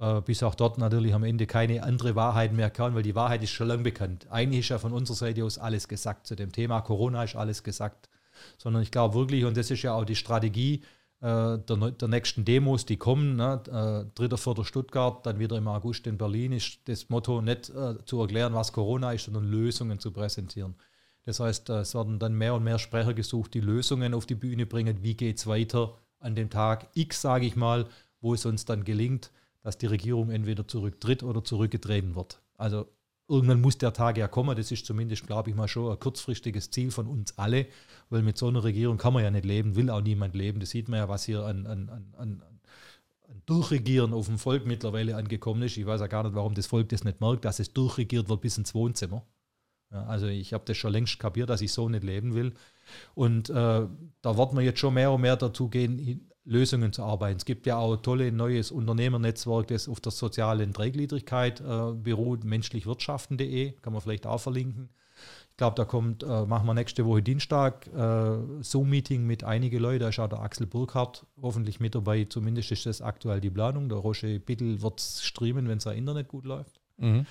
[0.00, 3.42] äh, bis auch dort natürlich am Ende keine andere Wahrheit mehr kann, weil die Wahrheit
[3.42, 4.26] ist schon lange bekannt.
[4.30, 6.26] Eigentlich ist ja von unserer Seite aus alles gesagt.
[6.26, 8.08] Zu dem Thema Corona ist alles gesagt.
[8.58, 10.82] Sondern ich glaube wirklich, und das ist ja auch die Strategie
[11.22, 13.62] der, der, nächsten Demos, die kommen, ne,
[14.18, 14.36] äh, 3.
[14.36, 14.64] 4.
[14.64, 18.72] Stuttgart, dann wieder im August in Berlin, ist das Motto nicht äh, zu erklären, was
[18.72, 20.74] Corona ist, sondern Lösungen zu präsentieren.
[21.24, 24.34] Das heißt, äh, es werden dann mehr und mehr Sprecher gesucht, die Lösungen auf die
[24.34, 25.02] Bühne bringen.
[25.02, 27.86] Wie geht es weiter an dem Tag X, sage ich mal,
[28.20, 29.30] wo es uns dann gelingt,
[29.62, 32.40] dass die Regierung entweder zurücktritt oder zurückgetreten wird.
[32.56, 32.86] Also
[33.28, 34.56] irgendwann muss der Tag ja kommen.
[34.56, 37.66] Das ist zumindest, glaube ich mal, schon ein kurzfristiges Ziel von uns alle,
[38.10, 40.60] weil mit so einer Regierung kann man ja nicht leben, will auch niemand leben.
[40.60, 42.42] Das sieht man ja, was hier an, an, an, an
[43.46, 45.76] Durchregieren auf dem Volk mittlerweile angekommen ist.
[45.76, 48.40] Ich weiß ja gar nicht, warum das Volk das nicht merkt, dass es durchregiert wird
[48.40, 49.24] bis ins Wohnzimmer.
[49.90, 52.54] Ja, also ich habe das schon längst kapiert, dass ich so nicht leben will.
[53.14, 57.36] Und äh, da wird man jetzt schon mehr und mehr dazu gehen, Lösungen zu arbeiten.
[57.36, 62.44] Es gibt ja auch ein tolles neues Unternehmernetzwerk, das auf der sozialen Dreigliedrigkeit äh, beruht,
[62.44, 64.88] menschlichwirtschaften.de, kann man vielleicht auch verlinken.
[65.50, 70.00] Ich glaube, da kommt, äh, machen wir nächste Woche Dienstag äh, Zoom-Meeting mit einigen Leuten.
[70.00, 72.24] Da ist auch der Axel Burkhardt hoffentlich mit dabei.
[72.24, 73.88] Zumindest ist das aktuell die Planung.
[73.88, 76.80] Der Roger Bittel wird streamen, wenn sein Internet gut läuft.
[76.96, 77.26] Mhm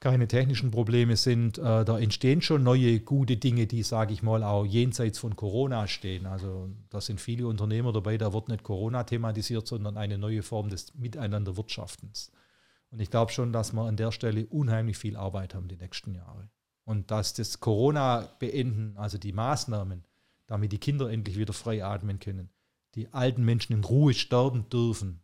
[0.00, 1.58] keine technischen Probleme sind.
[1.58, 5.86] Äh, da entstehen schon neue gute Dinge, die, sage ich mal, auch jenseits von Corona
[5.86, 6.26] stehen.
[6.26, 10.70] Also da sind viele Unternehmer dabei, da wird nicht Corona thematisiert, sondern eine neue Form
[10.70, 12.32] des Miteinanderwirtschaftens.
[12.90, 16.14] Und ich glaube schon, dass wir an der Stelle unheimlich viel Arbeit haben die nächsten
[16.14, 16.48] Jahre.
[16.84, 20.04] Und dass das Corona beenden, also die Maßnahmen,
[20.46, 22.48] damit die Kinder endlich wieder frei atmen können,
[22.96, 25.20] die alten Menschen in Ruhe sterben dürfen,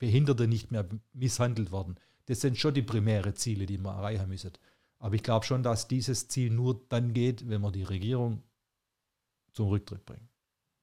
[0.00, 1.96] Behinderte nicht mehr misshandelt werden,
[2.30, 4.52] das sind schon die primären Ziele, die wir erreichen müssen.
[5.00, 8.44] Aber ich glaube schon, dass dieses Ziel nur dann geht, wenn wir die Regierung
[9.50, 10.28] zum Rücktritt bringen.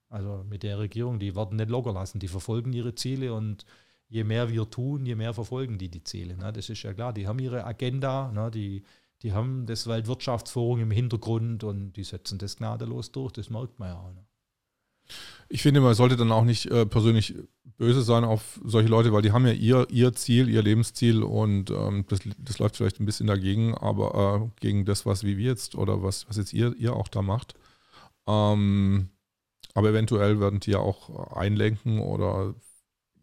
[0.10, 3.64] Also mit der Regierung, die werden nicht locker lassen, die verfolgen ihre Ziele und
[4.10, 6.36] je mehr wir tun, je mehr verfolgen die die Ziele.
[6.36, 6.52] Ne?
[6.52, 8.52] Das ist ja klar, die haben ihre Agenda, ne?
[8.52, 8.84] die,
[9.22, 13.88] die haben das Weltwirtschaftsforum im Hintergrund und die setzen das gnadenlos durch, das merkt man
[13.88, 14.14] ja auch.
[14.14, 14.27] Ne?
[15.50, 17.36] Ich finde, man sollte dann auch nicht äh, persönlich
[17.78, 21.70] böse sein auf solche Leute, weil die haben ja ihr, ihr Ziel, ihr Lebensziel und
[21.70, 25.46] ähm, das, das läuft vielleicht ein bisschen dagegen, aber äh, gegen das, was wie wir
[25.46, 27.54] jetzt oder was, was jetzt ihr, ihr auch da macht.
[28.28, 29.10] Ähm,
[29.74, 32.56] aber eventuell werden die ja auch einlenken oder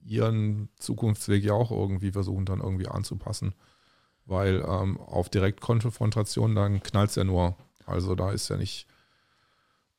[0.04, 3.54] ihren Zukunftsweg ja auch irgendwie versuchen, dann irgendwie anzupassen.
[4.24, 7.56] Weil ähm, auf Direktkonfrontation, dann knallt es ja nur.
[7.86, 8.86] Also da ist ja nicht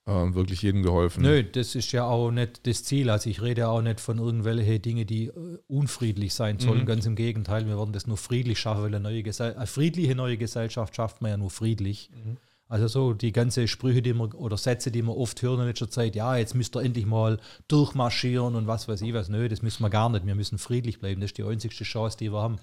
[0.06, 1.24] äh, wirklich jedem geholfen.
[1.24, 3.10] Nö, das ist ja auch nicht das Ziel.
[3.10, 6.82] Also ich rede auch nicht von irgendwelchen Dingen, die äh, unfriedlich sein sollen.
[6.82, 6.86] Mhm.
[6.86, 10.16] Ganz im Gegenteil, wir werden das nur friedlich schaffen, weil eine, neue Gesell eine friedliche
[10.16, 12.10] neue Gesellschaft schafft man ja nur friedlich.
[12.12, 12.38] Mhm.
[12.68, 15.90] Also so die ganze Sprüche, die man oder Sätze, die man oft hören in letzter
[15.90, 19.30] Zeit, ja, jetzt müsst ihr endlich mal durchmarschieren und was weiß ich was.
[19.30, 20.26] Nö, das müssen wir gar nicht.
[20.26, 21.22] Wir müssen friedlich bleiben.
[21.22, 22.58] Das ist die einzigste Chance, die wir haben.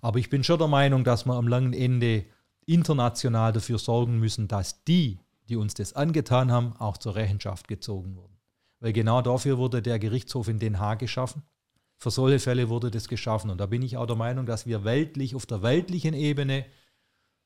[0.00, 2.24] Aber ich bin schon der Meinung, dass wir am langen Ende
[2.66, 8.16] international dafür sorgen müssen, dass die, die uns das angetan haben, auch zur Rechenschaft gezogen
[8.16, 8.36] wurden.
[8.80, 11.42] Weil genau dafür wurde der Gerichtshof in Den Haag geschaffen.
[11.98, 13.50] Für solche Fälle wurde das geschaffen.
[13.50, 16.66] Und da bin ich auch der Meinung, dass wir weltlich, auf der weltlichen Ebene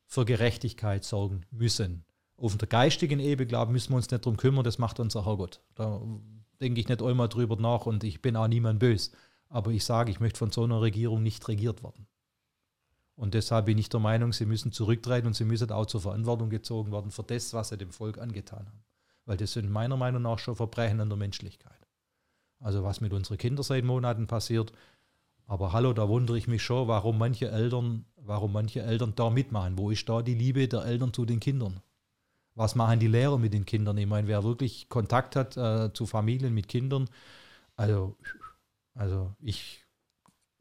[0.06, 2.04] für Gerechtigkeit sorgen müssen.
[2.36, 5.24] Auf der geistigen Ebene, glaube ich, müssen wir uns nicht darum kümmern, das macht unser
[5.24, 5.60] Herrgott.
[5.74, 6.00] Da
[6.60, 9.12] denke ich nicht einmal drüber nach und ich bin auch niemand böse.
[9.48, 12.06] Aber ich sage, ich möchte von so einer Regierung nicht regiert werden.
[13.20, 16.48] Und deshalb bin ich der Meinung, sie müssen zurücktreten und sie müssen auch zur Verantwortung
[16.48, 18.82] gezogen werden für das, was sie dem Volk angetan haben.
[19.26, 21.86] Weil das sind meiner Meinung nach schon Verbrechen an der Menschlichkeit.
[22.60, 24.72] Also was mit unseren Kindern seit Monaten passiert.
[25.46, 29.76] Aber hallo, da wundere ich mich schon, warum manche Eltern, warum manche Eltern da mitmachen.
[29.76, 31.82] Wo ist da die Liebe der Eltern zu den Kindern?
[32.54, 33.98] Was machen die Lehrer mit den Kindern?
[33.98, 37.06] Ich meine, wer wirklich Kontakt hat äh, zu Familien mit Kindern,
[37.76, 38.16] also,
[38.94, 39.79] also ich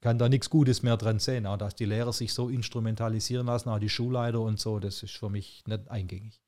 [0.02, 1.46] kann da nichts Gutes mehr dran sehen.
[1.46, 5.16] Auch dass die Lehrer sich so instrumentalisieren lassen, auch die Schulleiter und so, das ist
[5.16, 6.40] für mich nicht eingängig.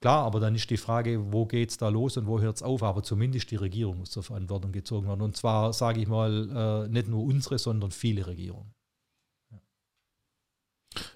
[0.00, 2.62] Klar, aber dann ist die Frage, wo geht es da los und wo hört es
[2.62, 2.82] auf?
[2.82, 5.22] Aber zumindest die Regierung muss zur Verantwortung gezogen werden.
[5.22, 8.74] Und zwar, sage ich mal, äh, nicht nur unsere, sondern viele Regierungen.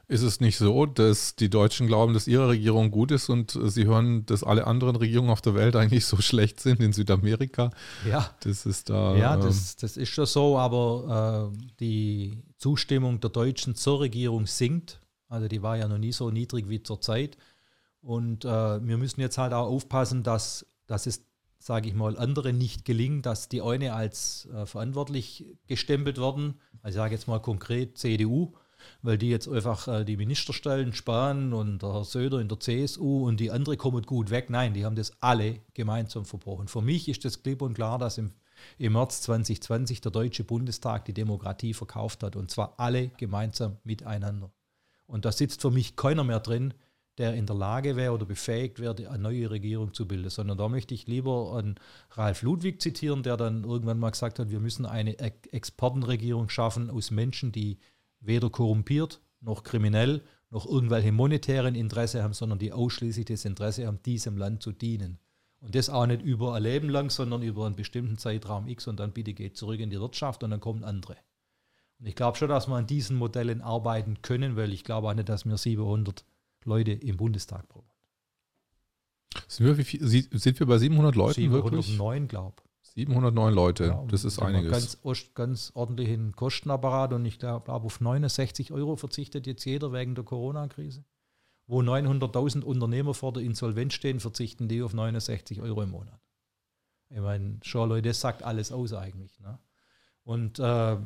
[0.07, 3.85] Ist es nicht so, dass die Deutschen glauben, dass ihre Regierung gut ist und sie
[3.87, 7.70] hören, dass alle anderen Regierungen auf der Welt eigentlich so schlecht sind in Südamerika?
[8.09, 9.14] Ja, das ist da.
[9.16, 14.47] Ja, ähm, das, das ist schon so, aber äh, die Zustimmung der Deutschen zur Regierung
[14.47, 15.01] sinkt.
[15.29, 17.37] Also die war ja noch nie so niedrig wie zurzeit.
[18.01, 21.24] Und äh, wir müssen jetzt halt auch aufpassen, dass, dass es,
[21.59, 26.61] sage ich mal, andere nicht gelingt, dass die eine als äh, verantwortlich gestempelt werden.
[26.83, 28.55] Also ich sage jetzt mal konkret CDU,
[29.03, 33.26] weil die jetzt einfach äh, die Ministerstellen sparen und der Herr Söder in der CSU
[33.26, 34.51] und die andere kommen gut weg.
[34.51, 36.68] Nein, die haben das alle gemeinsam verbrochen.
[36.68, 38.32] Für mich ist das klipp und klar, dass im,
[38.78, 44.51] im März 2020 der Deutsche Bundestag die Demokratie verkauft hat und zwar alle gemeinsam miteinander.
[45.07, 46.74] Und da sitzt für mich keiner mehr drin,
[47.18, 50.68] der in der Lage wäre oder befähigt wäre, eine neue Regierung zu bilden, sondern da
[50.68, 51.74] möchte ich lieber an
[52.12, 57.11] Ralf Ludwig zitieren, der dann irgendwann mal gesagt hat, wir müssen eine Expertenregierung schaffen aus
[57.11, 57.78] Menschen, die
[58.21, 64.03] weder korrumpiert noch kriminell noch irgendwelche monetären Interesse haben, sondern die ausschließlich das Interesse haben,
[64.03, 65.19] diesem Land zu dienen.
[65.61, 68.99] Und das auch nicht über ein Leben lang, sondern über einen bestimmten Zeitraum X und
[69.01, 71.16] dann bitte geht zurück in die Wirtschaft und dann kommen andere.
[71.99, 75.14] Und ich glaube schon, dass wir an diesen Modellen arbeiten können, weil ich glaube auch
[75.14, 76.25] nicht, dass wir 700
[76.64, 77.91] Leute im Bundestag brauchen.
[79.49, 82.68] Sind wir, viel, sind wir bei 700 Leuten 709, glaube ich.
[82.99, 85.01] 709 Leute, ja, das ist einiges.
[85.03, 90.25] Ganz, ganz ordentlichen Kostenapparat und ich glaube, auf 69 Euro verzichtet jetzt jeder wegen der
[90.25, 91.05] Corona-Krise.
[91.69, 96.21] Wo 900.000 Unternehmer vor der Insolvenz stehen, verzichten die auf 69 Euro im Monat.
[97.11, 99.39] Ich meine, schon Leute, das sagt alles aus eigentlich.
[99.39, 99.61] Ne?
[100.25, 100.97] Und äh,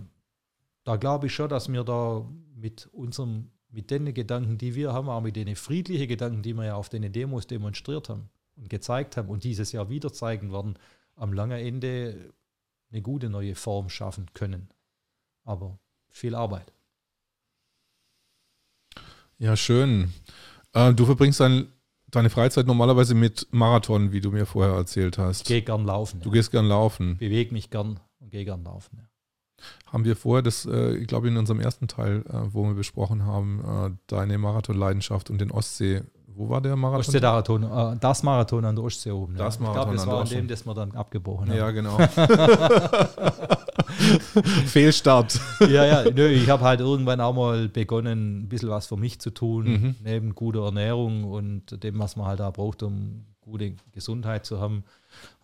[0.84, 5.10] da glaube ich schon, dass wir da mit unserem, mit den Gedanken, die wir haben,
[5.10, 9.18] auch mit den friedlichen Gedanken, die wir ja auf den Demos demonstriert haben und gezeigt
[9.18, 10.78] haben und dieses Jahr wieder zeigen werden,
[11.16, 12.32] am langen Ende
[12.90, 14.68] eine gute neue Form schaffen können.
[15.44, 16.72] Aber viel Arbeit.
[19.38, 20.12] Ja, schön.
[20.72, 21.66] Äh, du verbringst dein,
[22.08, 25.40] deine Freizeit normalerweise mit Marathon, wie du mir vorher erzählt hast.
[25.40, 26.20] Ich gehe gern laufen.
[26.20, 26.34] Du ja.
[26.34, 27.16] gehst gern laufen.
[27.18, 28.98] Bewege mich gern und gehe gern laufen.
[28.98, 29.08] Ja.
[29.86, 33.24] Haben wir vorher, das, äh, ich glaube, in unserem ersten Teil, äh, wo wir besprochen
[33.24, 36.02] haben, äh, deine Marathonleidenschaft und den Ostsee
[36.34, 37.00] wo war der Marathon?
[37.00, 39.36] Ostsee-Marathon, äh, das Marathon an der Ostsee oben.
[39.36, 39.62] Das ja.
[39.62, 41.56] Marathon ich glaube, das war an dem, das wir dann abgebrochen haben.
[41.56, 41.98] Ja, genau.
[44.66, 45.38] Fehlstart.
[45.60, 49.20] ja, ja, nö, ich habe halt irgendwann auch mal begonnen, ein bisschen was für mich
[49.20, 49.96] zu tun, mhm.
[50.02, 54.84] neben guter Ernährung und dem, was man halt da braucht, um gute Gesundheit zu haben,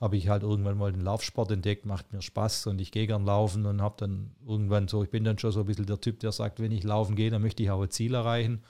[0.00, 3.24] habe ich halt irgendwann mal den Laufsport entdeckt, macht mir Spaß und ich gehe gern
[3.24, 6.20] laufen und habe dann irgendwann so, ich bin dann schon so ein bisschen der Typ,
[6.20, 8.62] der sagt, wenn ich laufen gehe, dann möchte ich auch ein Ziel erreichen.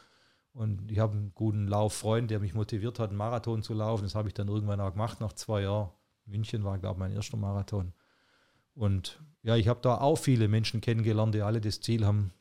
[0.52, 4.04] Und ich habe einen guten Lauffreund, der mich motiviert hat, einen Marathon zu laufen.
[4.04, 5.90] Das habe ich dann irgendwann auch gemacht nach zwei Jahren.
[6.26, 7.92] München war, glaube ich, mein erster Marathon.
[8.74, 12.32] Und ja, ich habe da auch viele Menschen kennengelernt, die alle das Ziel haben,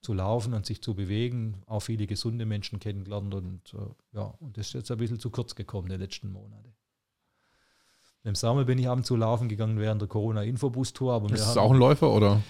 [0.00, 1.62] zu laufen und sich zu bewegen.
[1.66, 3.34] Auch viele gesunde Menschen kennengelernt.
[3.34, 6.72] Und äh, ja, und das ist jetzt ein bisschen zu kurz gekommen, die letzten Monate.
[8.24, 11.30] Im Sommer bin ich ab und zu laufen gegangen während der Corona-Infobus-Tour.
[11.32, 12.42] Ist das auch ein Läufer, oder?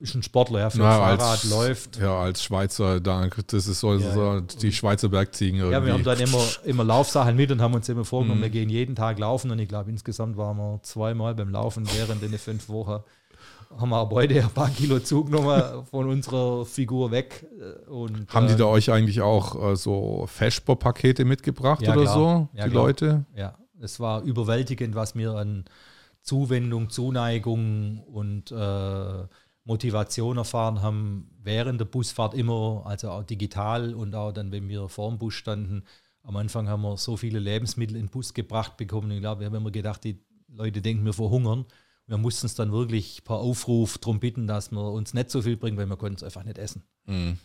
[0.00, 1.96] Ist ein Sportler, ja, für Na, Fahrrad als, läuft.
[1.98, 5.72] Ja, als Schweizer, das ist so, ja, so die Schweizer Bergziegen irgendwie.
[5.72, 8.44] Ja, wir haben dann immer, immer Laufsachen mit und haben uns immer vorgenommen, mhm.
[8.44, 12.22] wir gehen jeden Tag laufen und ich glaube, insgesamt waren wir zweimal beim Laufen während
[12.22, 13.02] den fünf Wochen.
[13.76, 17.46] Haben wir aber heute ein paar Kilo zugenommen von unserer Figur weg.
[17.88, 22.14] Und, haben die da euch eigentlich auch äh, so Feschbar-Pakete mitgebracht ja, oder klar.
[22.14, 22.84] so, ja, die klar.
[22.84, 23.24] Leute?
[23.36, 25.64] Ja, es war überwältigend, was mir an
[26.22, 29.26] Zuwendung, Zuneigung und äh,
[29.64, 34.88] Motivation erfahren haben während der Busfahrt immer, also auch digital und auch dann, wenn wir
[34.88, 35.84] vor dem Bus standen.
[36.22, 39.10] Am Anfang haben wir so viele Lebensmittel in den Bus gebracht bekommen.
[39.10, 41.64] Ich glaube, wir haben immer gedacht, die Leute denken, wir verhungern.
[42.06, 45.56] Wir mussten es dann wirklich per Aufruf darum bitten, dass wir uns nicht so viel
[45.56, 46.84] bringen, weil wir konnten es einfach nicht essen.
[47.06, 47.38] Mhm.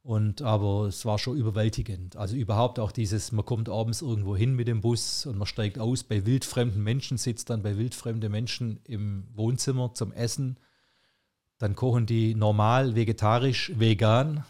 [0.00, 2.16] Und aber es war schon überwältigend.
[2.16, 5.78] Also überhaupt auch dieses, man kommt abends irgendwo hin mit dem Bus und man steigt
[5.78, 10.58] aus, bei wildfremden Menschen sitzt dann bei wildfremden Menschen im Wohnzimmer zum Essen
[11.58, 14.44] dann kochen die normal, vegetarisch, vegan.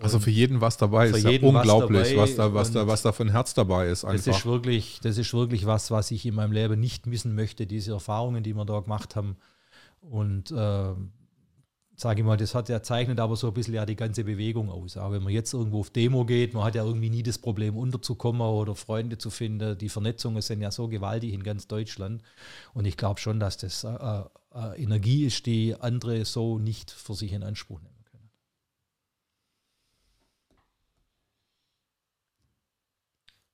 [0.00, 1.22] Also für jeden was dabei ist.
[1.22, 4.04] Ja unglaublich, was, was, da, was, da, was da für ein Herz dabei ist.
[4.04, 4.24] Einfach.
[4.24, 7.66] Das, ist wirklich, das ist wirklich was, was ich in meinem Leben nicht missen möchte,
[7.66, 9.36] diese Erfahrungen, die wir da gemacht haben.
[10.00, 10.94] Und äh,
[11.94, 14.70] sage ich mal, das hat ja zeichnet aber so ein bisschen ja die ganze Bewegung
[14.70, 14.96] aus.
[14.96, 17.76] Auch wenn man jetzt irgendwo auf Demo geht, man hat ja irgendwie nie das Problem,
[17.76, 19.76] unterzukommen oder Freunde zu finden.
[19.76, 22.22] Die Vernetzungen sind ja so gewaltig in ganz Deutschland.
[22.72, 24.22] Und ich glaube schon, dass das äh,
[24.54, 28.30] äh, Energie ist, die andere so nicht für sich in Anspruch nehmen können.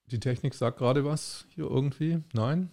[0.06, 2.22] Die Technik sagt gerade was hier irgendwie.
[2.32, 2.70] Nein?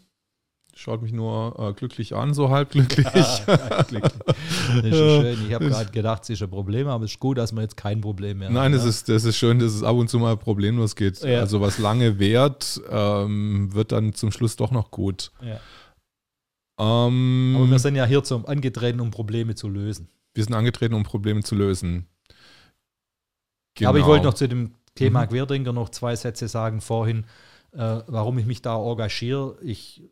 [0.78, 3.08] Schaut mich nur äh, glücklich an, so halb glücklich.
[3.16, 4.12] Ja, glücklich.
[4.26, 5.38] Das ist schön.
[5.48, 7.78] Ich habe gerade gedacht, es ist ein Problem, aber es ist gut, dass wir jetzt
[7.78, 8.56] kein Problem mehr haben.
[8.56, 8.90] Nein, es ja?
[8.90, 11.24] ist, das ist schön, dass es ab und zu mal problemlos geht.
[11.24, 11.40] Ja.
[11.40, 15.32] Also was lange währt, ähm, wird dann zum Schluss doch noch gut.
[15.42, 15.62] Ja.
[16.78, 20.10] Ähm, Aber wir sind ja hier zum angetreten, um Probleme zu lösen.
[20.34, 22.08] Wir sind angetreten, um Probleme zu lösen.
[23.76, 23.90] Genau.
[23.90, 25.30] Aber ich wollte noch zu dem Thema mhm.
[25.30, 27.26] Querdenker noch zwei Sätze sagen vorhin,
[27.74, 29.58] äh, warum ich mich da engagiere.
[29.62, 30.04] Ich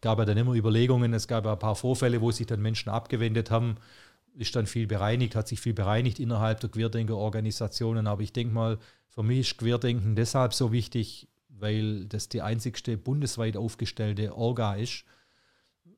[0.00, 2.90] gab ja dann immer Überlegungen, es gab ja ein paar Vorfälle, wo sich dann Menschen
[2.90, 3.76] abgewendet haben,
[4.34, 8.06] ist dann viel bereinigt, hat sich viel bereinigt innerhalb der Querdenker-Organisationen.
[8.06, 12.96] Aber ich denke mal, für mich ist Querdenken deshalb so wichtig, weil das die einzigste
[12.96, 15.04] bundesweit aufgestellte Orga ist,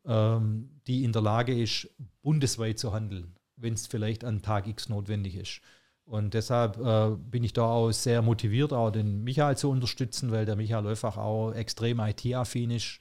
[0.06, 1.88] ähm, die in der Lage ist,
[2.22, 5.60] bundesweit zu handeln, wenn es vielleicht an Tag X notwendig ist.
[6.06, 10.44] Und deshalb äh, bin ich da auch sehr motiviert, auch den Michael zu unterstützen, weil
[10.44, 12.98] der Michael einfach auch extrem IT-affin ist.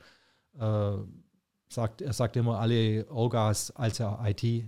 [0.57, 0.93] Äh,
[1.67, 4.65] sagt, er sagt immer, alle Orgas als IT.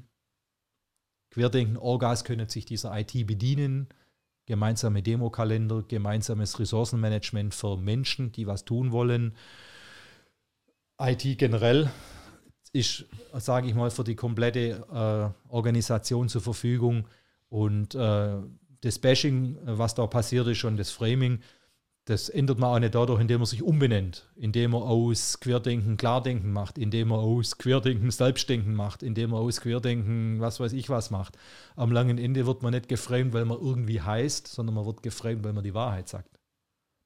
[1.31, 3.87] Querdenken, Orgas können sich dieser IT bedienen.
[4.47, 9.33] Gemeinsame Demokalender, gemeinsames Ressourcenmanagement für Menschen, die was tun wollen.
[10.99, 11.89] IT generell
[12.75, 17.07] ist, sage ich mal, für die komplette äh, Organisation zur Verfügung.
[17.49, 18.35] Und äh,
[18.81, 21.39] das Bashing, was da passiert ist und das Framing,
[22.03, 26.51] das ändert man auch nicht dadurch, indem man sich umbenennt, indem man aus Querdenken Klardenken
[26.51, 31.09] macht, indem man aus Querdenken Selbstdenken macht, indem man aus Querdenken was weiß ich was
[31.09, 31.35] macht.
[31.75, 35.43] Am langen Ende wird man nicht geframed, weil man irgendwie heißt, sondern man wird geframed,
[35.43, 36.39] weil man die Wahrheit sagt.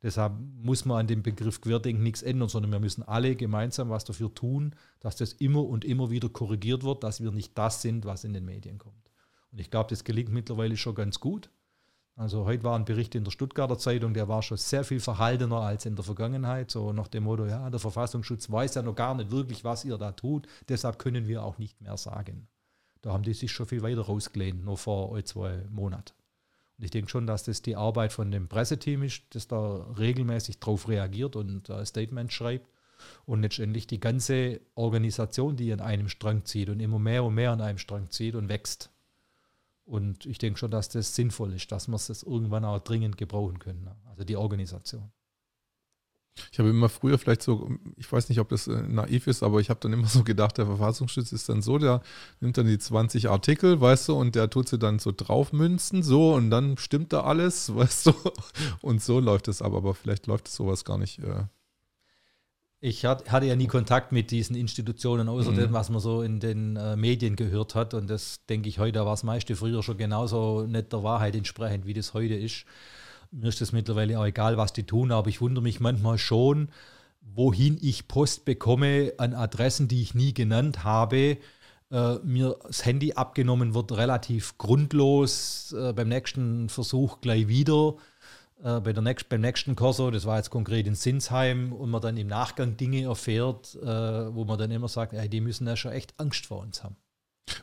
[0.01, 4.05] Deshalb muss man an dem Begriff Querdenken nichts ändern, sondern wir müssen alle gemeinsam was
[4.05, 8.05] dafür tun, dass das immer und immer wieder korrigiert wird, dass wir nicht das sind,
[8.05, 9.11] was in den Medien kommt.
[9.51, 11.49] Und ich glaube, das gelingt mittlerweile schon ganz gut.
[12.15, 15.61] Also heute war ein Bericht in der Stuttgarter Zeitung, der war schon sehr viel verhaltener
[15.61, 16.69] als in der Vergangenheit.
[16.69, 19.97] So nach dem Motto, ja, der Verfassungsschutz weiß ja noch gar nicht wirklich, was ihr
[19.97, 22.47] da tut, deshalb können wir auch nicht mehr sagen.
[23.01, 26.18] Da haben die sich schon viel weiter rausgelehnt, nur vor zwei Monaten.
[26.79, 30.59] Und ich denke schon, dass das die Arbeit von dem Presseteam ist, das da regelmäßig
[30.59, 32.69] darauf reagiert und ein Statement schreibt.
[33.25, 37.51] Und letztendlich die ganze Organisation, die an einem Strang zieht und immer mehr und mehr
[37.51, 38.91] an einem Strang zieht und wächst.
[39.83, 43.59] Und ich denke schon, dass das sinnvoll ist, dass wir es irgendwann auch dringend gebrauchen
[43.59, 43.83] können.
[43.83, 43.95] Ne?
[44.05, 45.11] Also die Organisation.
[46.51, 49.59] Ich habe immer früher vielleicht so, ich weiß nicht, ob das äh, naiv ist, aber
[49.59, 52.01] ich habe dann immer so gedacht, der Verfassungsschutz ist dann so, der
[52.39, 56.33] nimmt dann die 20 Artikel, weißt du, und der tut sie dann so draufmünzen, so,
[56.33, 58.13] und dann stimmt da alles, weißt du,
[58.81, 61.43] und so läuft es aber, aber vielleicht läuft sowas gar nicht äh,
[62.81, 65.55] ich hatte ja nie Kontakt mit diesen Institutionen, außer mhm.
[65.57, 67.93] dem, was man so in den äh, Medien gehört hat.
[67.93, 71.85] Und das denke ich heute, war das meiste früher schon genauso nicht der Wahrheit entsprechend,
[71.85, 72.65] wie das heute ist.
[73.31, 76.69] Mir ist es mittlerweile auch egal, was die tun, aber ich wundere mich manchmal schon,
[77.21, 81.37] wohin ich Post bekomme an Adressen, die ich nie genannt habe.
[81.91, 87.95] Äh, mir das Handy abgenommen wird relativ grundlos, äh, beim nächsten Versuch gleich wieder
[88.63, 92.01] äh, bei der nächst, beim nächsten Corso, das war jetzt konkret in Sinsheim, und man
[92.01, 95.75] dann im Nachgang Dinge erfährt, äh, wo man dann immer sagt, ey, die müssen ja
[95.75, 96.95] schon echt Angst vor uns haben.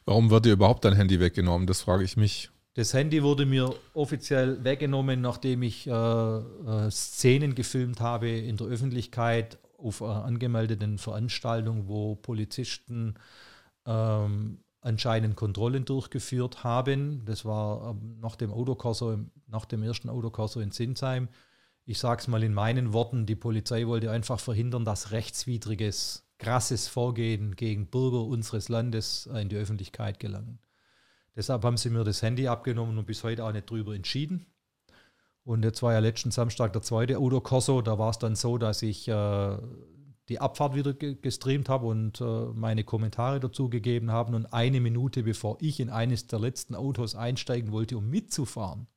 [0.04, 1.66] Warum wird dir überhaupt dein Handy weggenommen?
[1.66, 2.50] Das frage ich mich.
[2.76, 8.66] Das Handy wurde mir offiziell weggenommen, nachdem ich äh, äh Szenen gefilmt habe in der
[8.66, 13.14] Öffentlichkeit auf einer angemeldeten Veranstaltung, wo Polizisten
[13.86, 17.24] ähm, anscheinend Kontrollen durchgeführt haben.
[17.24, 21.28] Das war ähm, nach dem Autokorso, nach dem ersten Autokorso in Zinsheim.
[21.86, 26.88] Ich sage es mal in meinen Worten, die Polizei wollte einfach verhindern, dass rechtswidriges, krasses
[26.88, 30.58] Vorgehen gegen Bürger unseres Landes in die Öffentlichkeit gelangen.
[31.36, 34.46] Deshalb haben sie mir das Handy abgenommen und bis heute auch nicht drüber entschieden.
[35.44, 37.82] Und jetzt war ja letzten Samstag der zweite Autokorso.
[37.82, 39.58] Da war es dann so, dass ich äh,
[40.28, 44.34] die Abfahrt wieder gestreamt habe und äh, meine Kommentare dazu gegeben habe.
[44.34, 48.88] Und eine Minute bevor ich in eines der letzten Autos einsteigen wollte, um mitzufahren,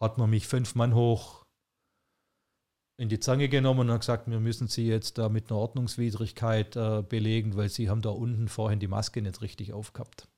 [0.00, 1.44] hat man mich fünf Mann hoch
[2.96, 7.02] in die Zange genommen und gesagt, wir müssen Sie jetzt da mit einer Ordnungswidrigkeit äh,
[7.02, 10.28] belegen, weil Sie haben da unten vorhin die Maske nicht richtig aufgehabt.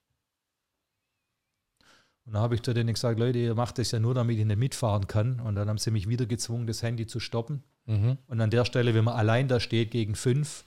[2.27, 4.45] Und dann habe ich zu denen gesagt, Leute, ihr macht das ja nur, damit ich
[4.45, 5.41] nicht mitfahren kann.
[5.41, 7.63] Und dann haben sie mich wieder gezwungen, das Handy zu stoppen.
[7.87, 8.19] Mhm.
[8.27, 10.65] Und an der Stelle, wenn man allein da steht gegen fünf,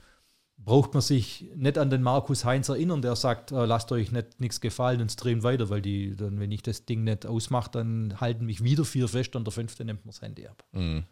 [0.56, 4.40] braucht man sich nicht an den Markus Heinz erinnern, der sagt, äh, lasst euch nicht
[4.40, 8.20] nichts gefallen und streamt weiter, weil die, dann, wenn ich das Ding nicht ausmache, dann
[8.20, 10.64] halten mich wieder vier fest und der fünfte nimmt mir das Handy ab.
[10.72, 11.04] Mhm.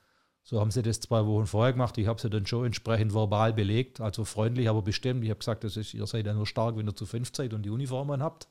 [0.43, 1.99] So haben sie das zwei Wochen vorher gemacht.
[1.99, 5.25] Ich habe sie dann schon entsprechend verbal belegt, also freundlich, aber bestimmt.
[5.25, 7.53] Ich habe gesagt, das ist, ihr seid ja nur stark, wenn ihr zu fünf seid
[7.53, 8.47] und die Uniformen habt.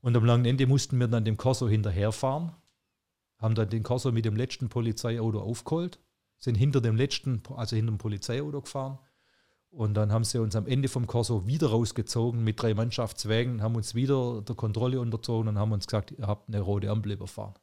[0.00, 2.52] Und am langen Ende mussten wir dann dem Corso hinterherfahren,
[3.38, 5.98] haben dann den Corso mit dem letzten Polizeiauto aufgeholt
[6.38, 8.98] sind hinter dem letzten, also hinter dem Polizeiauto gefahren.
[9.70, 13.76] Und dann haben sie uns am Ende vom Corso wieder rausgezogen mit drei Mannschaftswägen, haben
[13.76, 17.54] uns wieder der Kontrolle unterzogen und haben uns gesagt, ihr habt eine rote Ampel überfahren.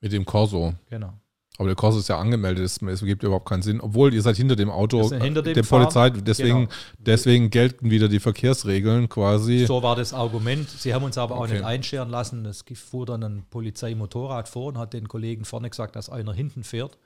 [0.00, 0.74] Mit dem Corso?
[0.90, 1.14] Genau.
[1.58, 3.80] Aber der Corso ist ja angemeldet, es, es gibt überhaupt keinen Sinn.
[3.80, 5.82] Obwohl ihr seid hinter dem Auto hinter dem der Fahren.
[5.84, 6.70] Polizei, deswegen, Genau.
[6.98, 9.64] deswegen gelten wieder die Verkehrsregeln quasi.
[9.66, 10.68] So war das Argument.
[10.68, 11.54] Sie haben uns aber auch Okay.
[11.54, 12.44] nicht einscheren lassen.
[12.44, 16.62] Es fuhr dann ein Polizeimotorrad vor und hat den Kollegen vorne gesagt, dass einer hinten
[16.62, 16.98] fährt.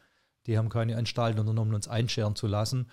[0.46, 2.86] Die haben keine Anstalten unternommen, uns einscheren zu lassen.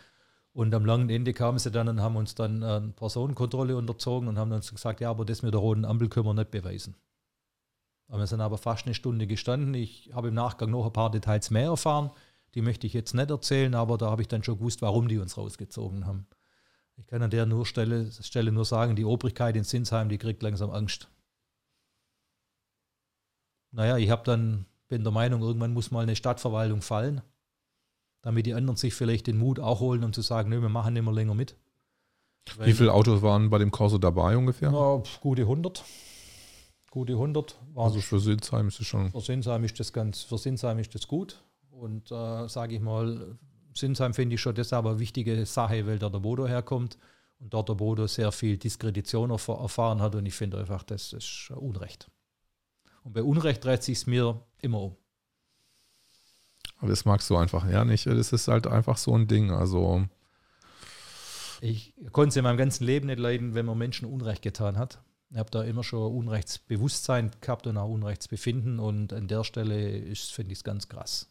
[0.54, 4.28] Und am langen Ende kamen sie dann und haben uns dann äh, eine Personenkontrolle unterzogen
[4.28, 6.96] und haben uns gesagt, ja, aber das mit der roten Ampel können wir nicht beweisen.
[8.10, 9.74] Wir sind aber fast eine Stunde gestanden.
[9.74, 12.12] Ich habe im Nachgang noch ein paar Details mehr erfahren.
[12.56, 15.18] Die möchte ich jetzt nicht erzählen, aber da habe ich dann schon gewusst, warum die
[15.18, 16.26] uns rausgezogen haben.
[16.96, 20.42] Ich kann an der nur Stelle, Stelle nur sagen, die Obrigkeit in Sinsheim, die kriegt
[20.42, 21.10] langsam Angst.
[23.72, 27.22] Naja, ich habe dann, bin der Meinung, irgendwann muss mal eine Stadtverwaltung fallen,
[28.22, 30.94] damit die anderen sich vielleicht den Mut auch holen, um zu sagen, nö, wir machen
[30.94, 31.56] nicht mehr länger mit.
[32.60, 34.72] Wie viele Autos waren bei dem Corso dabei ungefähr?
[34.72, 35.84] Na, gute 100.
[36.92, 37.56] Gute 100.
[37.74, 39.12] Waren Also für Sinsheim ist es schon.
[39.12, 41.44] für Sinsheim ist das ganz, für Sinsheim ist das gut.
[41.72, 43.38] Und äh, sage ich mal,
[43.74, 46.98] Sinsheim finde ich schon deshalb eine wichtige Sache, weil da der Bodo herkommt
[47.40, 50.16] und dort der Bodo sehr viel Diskredition erf- erfahren hat.
[50.16, 52.10] Und ich finde einfach, das ist Unrecht.
[53.04, 54.96] Und bei Unrecht dreht sich es mir immer um.
[56.80, 58.06] Aber das magst du einfach ja nicht.
[58.08, 59.52] Das ist halt einfach so ein Ding.
[59.52, 60.06] Also
[61.62, 65.00] Ich konnte es in meinem ganzen Leben nicht leiden, wenn man Menschen Unrecht getan hat.
[65.30, 70.54] Ich habe da immer schon Unrechtsbewusstsein gehabt und auch Unrechtsbefinden und an der Stelle finde
[70.54, 71.30] ich es ganz krass.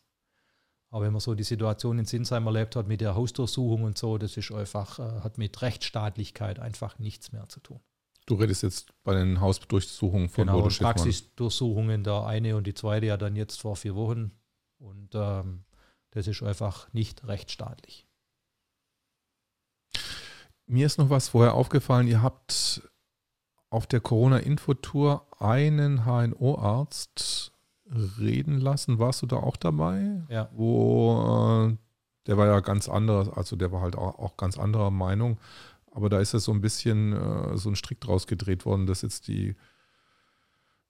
[0.91, 4.19] Aber wenn man so die Situation in Sinsheim erlebt hat mit der Hausdurchsuchung und so,
[4.19, 7.81] das ist einfach, äh, hat mit Rechtsstaatlichkeit einfach nichts mehr zu tun.
[8.27, 10.95] du redest jetzt bei den Hausdurchsuchungen von genau, Bodo Schiffmann.
[10.95, 14.33] Praxisdurchsuchungen, der eine und die zweite ja dann jetzt vor vier Wochen.
[14.79, 15.65] Und ähm,
[16.11, 18.07] das ist einfach nicht rechtsstaatlich.
[20.67, 22.09] Mir ist noch was vorher aufgefallen.
[22.09, 22.83] Ihr habt
[23.77, 27.53] auf der Corona-Infotour einen HNO-Arzt
[28.19, 28.99] reden lassen.
[28.99, 30.23] Warst du da auch dabei?
[30.29, 30.49] Ja.
[30.53, 31.77] Wo äh,
[32.27, 35.39] der war ja ganz anderes, also der war halt auch, auch ganz anderer Meinung.
[35.93, 39.03] Aber da ist ja so ein bisschen äh, so ein Strick draus gedreht worden, dass
[39.03, 39.55] jetzt die,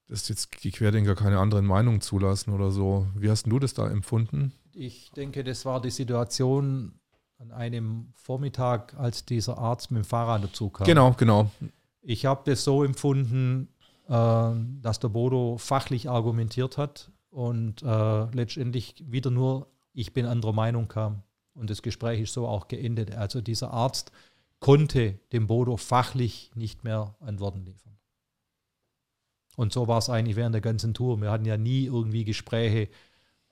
[0.09, 3.07] dass jetzt die Querdenker keine anderen Meinungen zulassen oder so.
[3.17, 4.53] Wie hast du das da empfunden?
[4.73, 7.01] Ich denke, das war die Situation
[7.39, 10.87] an einem Vormittag, als dieser Arzt mit dem Fahrrad dazu kam.
[10.87, 11.51] Genau, genau.
[12.09, 13.69] Ich habe das so empfunden,
[14.07, 20.53] äh, dass der Bodo fachlich argumentiert hat und äh, letztendlich wieder nur, ich bin anderer
[20.53, 21.25] Meinung kam.
[21.55, 23.13] Und das Gespräch ist so auch geendet.
[23.13, 24.13] Also dieser Arzt
[24.61, 27.99] konnte dem Bodo fachlich nicht mehr Antworten liefern.
[29.57, 31.21] Und so war es eigentlich während der ganzen Tour.
[31.21, 32.89] Wir hatten ja nie irgendwie Gespräche,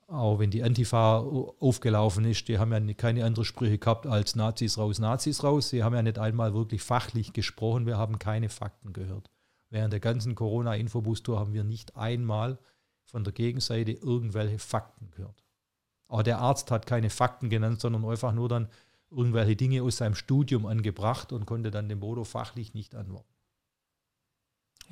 [0.07, 4.77] auch wenn die Antifa aufgelaufen ist, die haben ja keine andere Sprüche gehabt als Nazis
[4.77, 5.69] raus, Nazis raus.
[5.69, 9.31] Sie haben ja nicht einmal wirklich fachlich gesprochen, wir haben keine Fakten gehört.
[9.69, 12.59] Während der ganzen Corona-Infobus-Tour haben wir nicht einmal
[13.05, 15.43] von der Gegenseite irgendwelche Fakten gehört.
[16.07, 18.69] Aber der Arzt hat keine Fakten genannt, sondern einfach nur dann
[19.09, 23.33] irgendwelche Dinge aus seinem Studium angebracht und konnte dann dem Bodo fachlich nicht antworten.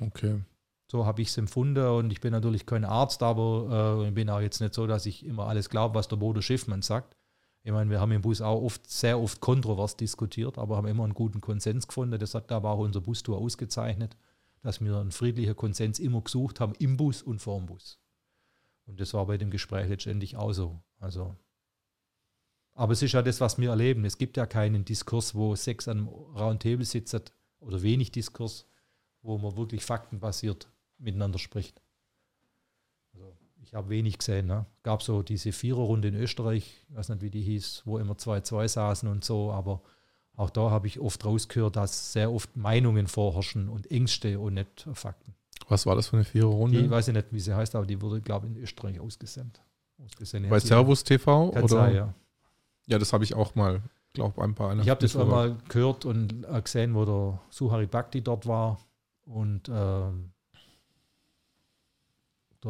[0.00, 0.40] Okay.
[0.86, 4.28] So habe ich es empfunden und ich bin natürlich kein Arzt, aber äh, ich bin
[4.28, 7.16] auch jetzt nicht so, dass ich immer alles glaube, was der Bodo Schiffmann sagt.
[7.62, 11.04] Ich meine, wir haben im Bus auch oft, sehr oft kontrovers diskutiert, aber haben immer
[11.04, 12.18] einen guten Konsens gefunden.
[12.18, 14.16] Das hat aber auch unser Bustour ausgezeichnet,
[14.60, 17.98] dass wir einen friedlichen Konsens immer gesucht haben, im Bus und vor dem Bus.
[18.86, 20.82] Und das war bei dem Gespräch letztendlich auch so.
[21.00, 21.34] Also,
[22.74, 24.04] aber es ist ja das, was wir erleben.
[24.04, 27.22] Es gibt ja keinen Diskurs, wo sechs an einem Roundtable sitzen
[27.60, 28.66] oder wenig Diskurs,
[29.22, 30.68] wo man wirklich faktenbasiert
[30.98, 31.80] miteinander spricht.
[33.12, 34.46] Also ich habe wenig gesehen.
[34.46, 34.66] Ne?
[34.82, 38.68] gab so diese Viererrunde in Österreich, ich weiß nicht, wie die hieß, wo immer 2-2
[38.68, 39.82] saßen und so, aber
[40.36, 44.88] auch da habe ich oft rausgehört, dass sehr oft Meinungen vorherrschen und Ängste und nicht
[44.92, 45.34] Fakten.
[45.68, 46.90] Was war das für eine Die, Viererrunde?
[46.90, 49.62] weiß ich nicht, wie sie heißt, aber die wurde, glaube ich, in Österreich ausgesendet.
[50.02, 50.50] ausgesendet.
[50.50, 51.50] Bei Servus TV?
[51.50, 51.68] Kann oder?
[51.68, 52.14] sein, ja.
[52.86, 53.82] Ja, das habe ich auch mal,
[54.12, 54.78] glaube ein paar.
[54.78, 58.78] Ich habe das auch mal gehört und äh, gesehen, wo der Suhari Bhakti dort war
[59.24, 60.32] und ähm,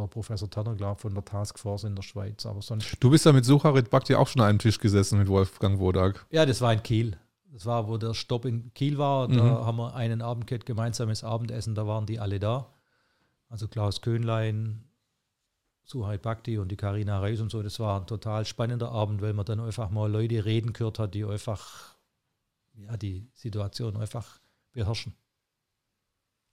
[0.03, 2.45] der Professor Tanner, glaube von der Taskforce in der Schweiz.
[2.47, 2.97] Aber sonst.
[3.01, 6.27] Du bist ja mit Sucharit Bhakti auch schon an einem Tisch gesessen mit Wolfgang Wodak.
[6.31, 7.19] Ja, das war in Kiel.
[7.53, 9.29] Das war, wo der Stopp in Kiel war.
[9.29, 9.67] Da Mhm.
[9.67, 12.73] haben wir einen Abend gehabt, gemeinsames Abendessen, da waren die alle da.
[13.49, 14.85] Also Klaus Köhnlein,
[15.85, 17.63] Suhai Bhakti und die Karina Reis und so.
[17.63, 21.15] Das war ein total spannender Abend, weil man dann einfach mal Leute reden gehört hat,
[21.15, 21.95] die einfach
[22.77, 24.41] ja, die Situation einfach
[24.73, 25.15] beherrschen.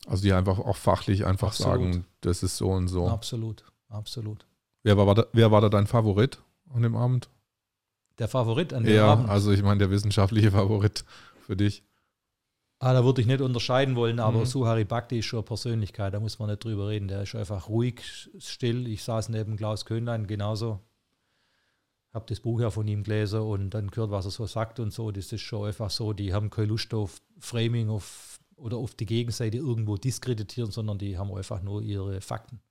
[0.08, 1.74] Also die einfach auch fachlich einfach Absolut.
[1.94, 3.08] sagen, das ist so und so.
[3.08, 4.46] Absolut, absolut.
[4.84, 6.40] Wer war, da, wer war da dein Favorit
[6.74, 7.30] an dem Abend?
[8.18, 9.30] Der Favorit an dem Ja, Abend.
[9.30, 11.06] also ich meine der wissenschaftliche Favorit
[11.46, 11.84] für dich.
[12.80, 14.46] Ah, da würde ich nicht unterscheiden wollen, aber Mhm.
[14.46, 17.08] Suhari Bhakti ist schon eine Persönlichkeit, da muss man nicht drüber reden.
[17.08, 18.02] Der ist einfach ruhig,
[18.40, 18.88] still.
[18.88, 20.80] Ich saß neben Klaus Köhnlein genauso.
[22.14, 24.92] habe das Buch ja von ihm gelesen und dann gehört, was er so sagt und
[24.92, 25.12] so.
[25.12, 29.06] Das ist schon einfach so, die haben keine Lust auf Framing auf, oder auf die
[29.06, 32.62] Gegenseite irgendwo diskreditieren, sondern die haben einfach nur ihre Fakten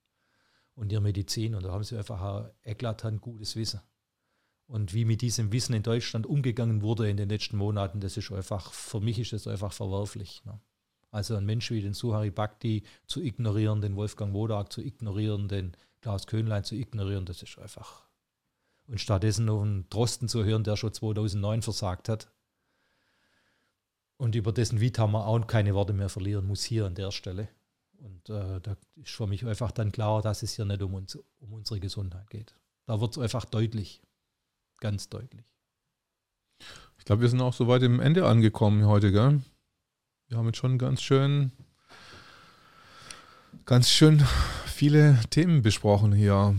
[0.75, 3.81] und ihre Medizin und da haben sie einfach ein eklatant gutes Wissen.
[4.67, 8.31] Und wie mit diesem Wissen in Deutschland umgegangen wurde in den letzten Monaten, das ist
[8.31, 10.45] einfach, für mich ist das einfach verwerflich.
[10.45, 10.61] Ne?
[11.11, 15.73] Also ein Mensch wie den Suhari Bhakti zu ignorieren, den Wolfgang Wodak zu ignorieren, den
[16.01, 18.07] Klaus Köhnlein zu ignorieren, das ist einfach.
[18.87, 22.33] Und stattdessen noch einen Drosten zu hören, der schon 2009 versagt hat.
[24.21, 27.49] Und über dessen Vita man auch keine Worte mehr verlieren muss hier an der Stelle.
[28.01, 31.17] Und äh, da ist für mich einfach dann klar, dass es hier nicht um, uns,
[31.39, 32.55] um unsere Gesundheit geht.
[32.85, 34.03] Da wird es einfach deutlich,
[34.79, 35.47] ganz deutlich.
[36.99, 39.41] Ich glaube, wir sind auch so weit im Ende angekommen heute, gell?
[40.29, 41.53] Wir haben jetzt schon ganz schön,
[43.65, 44.23] ganz schön
[44.67, 46.55] viele Themen besprochen hier.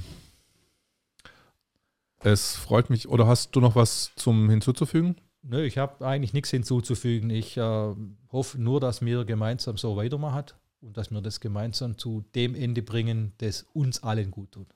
[2.21, 3.07] Es freut mich.
[3.07, 5.15] Oder hast du noch was zum hinzuzufügen?
[5.43, 7.29] Nö, ich habe eigentlich nichts hinzuzufügen.
[7.29, 7.95] Ich äh,
[8.31, 10.45] hoffe nur, dass wir gemeinsam so weitermachen
[10.81, 14.67] und dass wir das gemeinsam zu dem Ende bringen, das uns allen gut tut.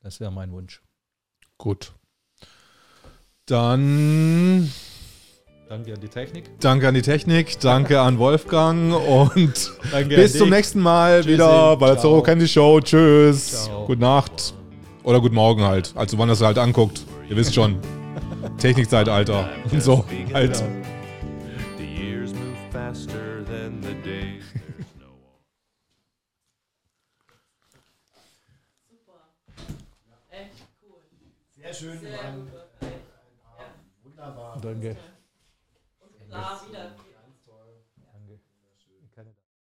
[0.00, 0.82] Das wäre mein Wunsch.
[1.58, 1.92] Gut.
[3.46, 4.72] Dann
[5.68, 6.50] Danke an die Technik.
[6.60, 9.72] Danke an die Technik, danke an Wolfgang und
[10.08, 11.32] bis zum nächsten Mal Tschüssi.
[11.34, 12.78] wieder bei der Zorro Candy Show.
[12.80, 13.64] Tschüss.
[13.64, 13.86] Ciao.
[13.86, 14.52] Gute Nacht.
[15.02, 15.92] Oder guten Morgen halt.
[15.94, 17.06] Also wann das halt anguckt.
[17.30, 17.78] Ihr wisst schon.
[18.58, 19.48] Technikzeitalter.
[19.70, 20.62] Und so halt.
[31.50, 32.00] Sehr schön.
[32.00, 32.18] Sehr
[34.02, 34.60] Wunderbar.
[34.60, 34.96] Danke.
[36.28, 36.61] da wieder